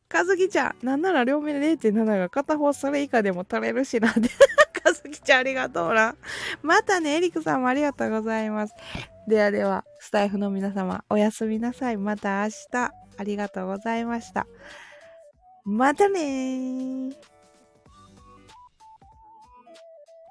[0.08, 4.12] かずきちゃん、なんなら両目で0.7が片方それ以下でも取れるしな。
[4.84, 6.16] かずきちゃんありがとうな。
[6.62, 8.74] またね、エリクさんもありがとうございます。
[9.28, 11.98] ではでは、スタイフの皆様、おやすみなさい。
[11.98, 14.48] また明日、ありがとうございました。
[15.64, 17.31] またねー。